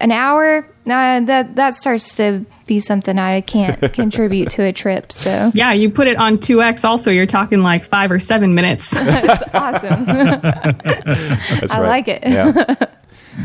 [0.00, 5.10] An hour, uh, that that starts to be something I can't contribute to a trip.
[5.10, 8.90] So Yeah, you put it on 2x also, you're talking like five or seven minutes.
[8.90, 10.04] that's awesome.
[10.04, 12.22] That's I like it.
[12.24, 12.74] Yeah.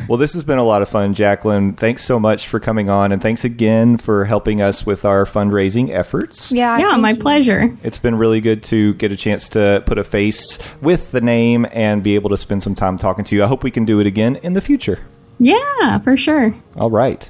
[0.07, 1.73] Well, this has been a lot of fun, Jacqueline.
[1.73, 5.89] Thanks so much for coming on, and thanks again for helping us with our fundraising
[5.89, 6.51] efforts.
[6.51, 7.17] yeah, yeah, my you.
[7.17, 7.77] pleasure.
[7.83, 11.65] It's been really good to get a chance to put a face with the name
[11.71, 13.43] and be able to spend some time talking to you.
[13.43, 14.99] I hope we can do it again in the future.
[15.39, 16.55] Yeah, for sure.
[16.75, 17.29] All right.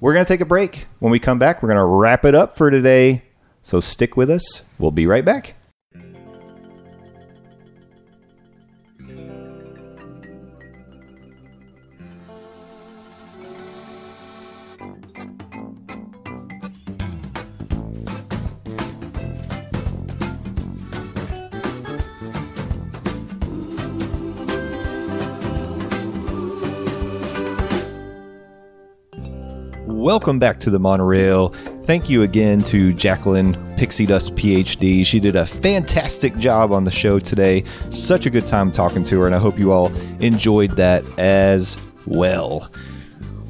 [0.00, 0.86] We're going to take a break.
[0.98, 3.24] When we come back, we're going to wrap it up for today.
[3.62, 4.62] So stick with us.
[4.78, 5.54] We'll be right back.
[30.08, 31.50] Welcome back to the monorail.
[31.84, 35.04] Thank you again to Jacqueline Pixie Dust PhD.
[35.04, 37.62] She did a fantastic job on the show today.
[37.90, 41.76] Such a good time talking to her, and I hope you all enjoyed that as
[42.06, 42.70] well.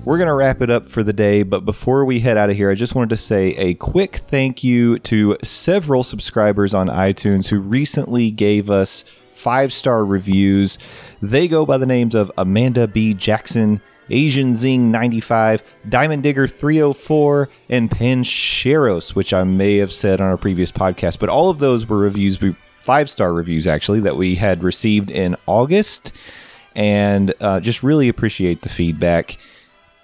[0.04, 2.56] We're going to wrap it up for the day, but before we head out of
[2.56, 7.46] here, I just wanted to say a quick thank you to several subscribers on iTunes
[7.46, 10.76] who recently gave us five star reviews.
[11.22, 13.14] They go by the names of Amanda B.
[13.14, 13.80] Jackson,
[14.10, 20.36] Asian Zing 95, Diamond Digger 304, and Pancheros, which I may have said on our
[20.36, 22.38] previous podcast, but all of those were reviews,
[22.84, 26.12] five star reviews actually, that we had received in August.
[26.74, 29.36] And uh, just really appreciate the feedback.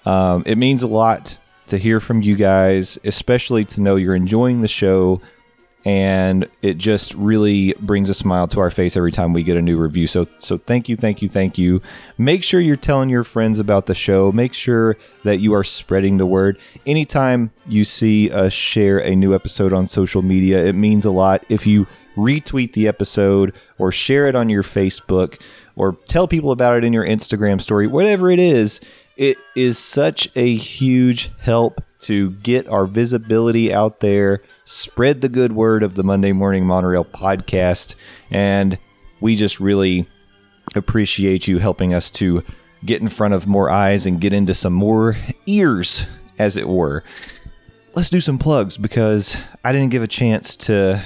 [0.04, 1.38] Um, it means a lot
[1.68, 5.20] to hear from you guys, especially to know you're enjoying the show.
[5.84, 9.62] And it just really brings a smile to our face every time we get a
[9.62, 10.06] new review.
[10.06, 11.82] So, so thank you, thank you, thank you.
[12.16, 14.32] Make sure you're telling your friends about the show.
[14.32, 16.58] Make sure that you are spreading the word.
[16.86, 21.44] Anytime you see us share a new episode on social media, it means a lot.
[21.50, 25.40] If you retweet the episode or share it on your Facebook
[25.76, 28.80] or tell people about it in your Instagram story, whatever it is,
[29.16, 35.52] it is such a huge help to get our visibility out there, spread the good
[35.52, 37.94] word of the Monday Morning Monorail podcast,
[38.30, 38.78] and
[39.20, 40.06] we just really
[40.74, 42.42] appreciate you helping us to
[42.84, 46.06] get in front of more eyes and get into some more ears,
[46.38, 47.02] as it were.
[47.94, 51.04] Let's do some plugs because I didn't give a chance to.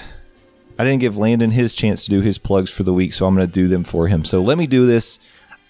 [0.79, 3.35] I didn't give Landon his chance to do his plugs for the week, so I'm
[3.35, 4.25] going to do them for him.
[4.25, 5.19] So let me do this.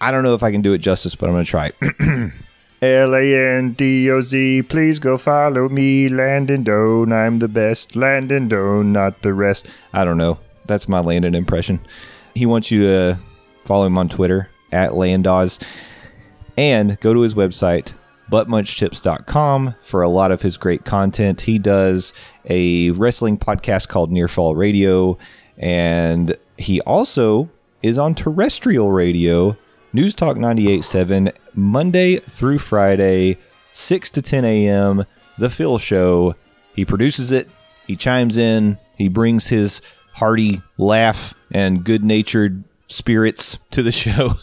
[0.00, 1.72] I don't know if I can do it justice, but I'm going to try.
[2.80, 7.12] L A N D O Z, please go follow me, Landon Doan.
[7.12, 9.66] I'm the best, Landon Doan, not the rest.
[9.92, 10.38] I don't know.
[10.66, 11.80] That's my Landon impression.
[12.34, 13.18] He wants you to
[13.64, 15.58] follow him on Twitter at Landoz
[16.56, 17.94] and go to his website,
[18.30, 21.40] buttmunchtips.com, for a lot of his great content.
[21.42, 22.12] He does
[22.48, 25.18] a wrestling podcast called Near Fall Radio,
[25.56, 27.48] and he also
[27.82, 29.56] is on terrestrial radio,
[29.92, 33.38] News Talk 98.7, Monday through Friday,
[33.72, 35.06] 6 to 10 a.m.,
[35.38, 36.34] The Phil Show.
[36.74, 37.48] He produces it,
[37.86, 39.80] he chimes in, he brings his
[40.14, 44.34] hearty laugh and good natured spirits to the show.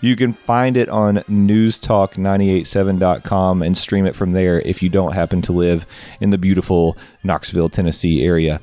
[0.00, 5.42] you can find it on newstalk987.com and stream it from there if you don't happen
[5.42, 5.86] to live
[6.20, 8.60] in the beautiful Knoxville, Tennessee area.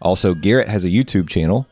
[0.00, 1.66] Also, Garrett has a YouTube channel.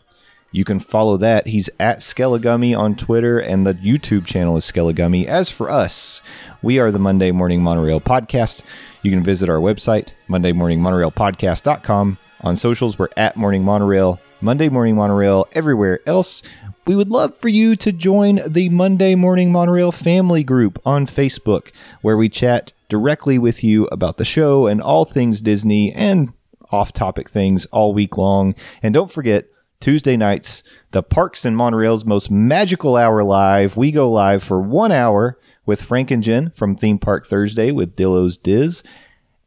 [0.57, 1.48] You can follow that.
[1.48, 5.26] He's at Skelligummy on Twitter, and the YouTube channel is Skelligummy.
[5.26, 6.22] As for us,
[6.62, 8.62] we are the Monday Morning Monorail Podcast.
[9.02, 12.16] You can visit our website, MondayMorningMonorailPodcast.com.
[12.40, 16.42] On socials, we're at Morning Monorail, Monday Morning Monorail, everywhere else.
[16.86, 21.70] We would love for you to join the Monday Morning Monorail family group on Facebook,
[22.00, 26.32] where we chat directly with you about the show and all things Disney and
[26.72, 28.54] off topic things all week long.
[28.82, 29.48] And don't forget,
[29.81, 33.77] Tuesday nights, the Parks and Monorail's most magical hour live.
[33.77, 37.97] We go live for one hour with Frank and Jen from Theme Park Thursday with
[37.97, 38.83] Dillo's Diz.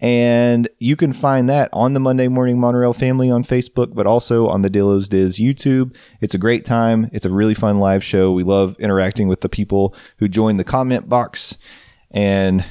[0.01, 4.47] And you can find that on the Monday Morning Monorail family on Facebook, but also
[4.47, 5.93] on the Dillo's Diz YouTube.
[6.21, 7.09] It's a great time.
[7.11, 8.31] It's a really fun live show.
[8.31, 11.57] We love interacting with the people who join the comment box
[12.11, 12.63] and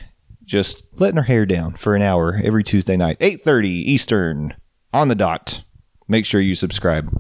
[0.44, 4.54] just letting our hair down for an hour every Tuesday night, 8:30 Eastern
[4.94, 5.64] on the dot.
[6.08, 7.14] Make sure you subscribe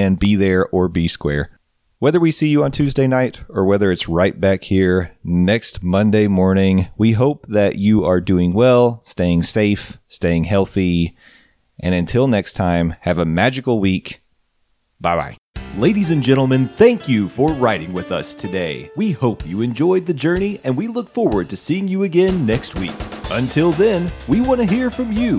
[0.00, 1.50] and be there or be square.
[1.98, 6.28] Whether we see you on Tuesday night or whether it's right back here next Monday
[6.28, 11.14] morning, we hope that you are doing well, staying safe, staying healthy,
[11.78, 14.22] and until next time, have a magical week.
[14.98, 15.36] Bye bye.
[15.76, 18.90] Ladies and gentlemen, thank you for riding with us today.
[18.96, 22.76] We hope you enjoyed the journey and we look forward to seeing you again next
[22.76, 22.94] week.
[23.30, 25.38] Until then, we want to hear from you.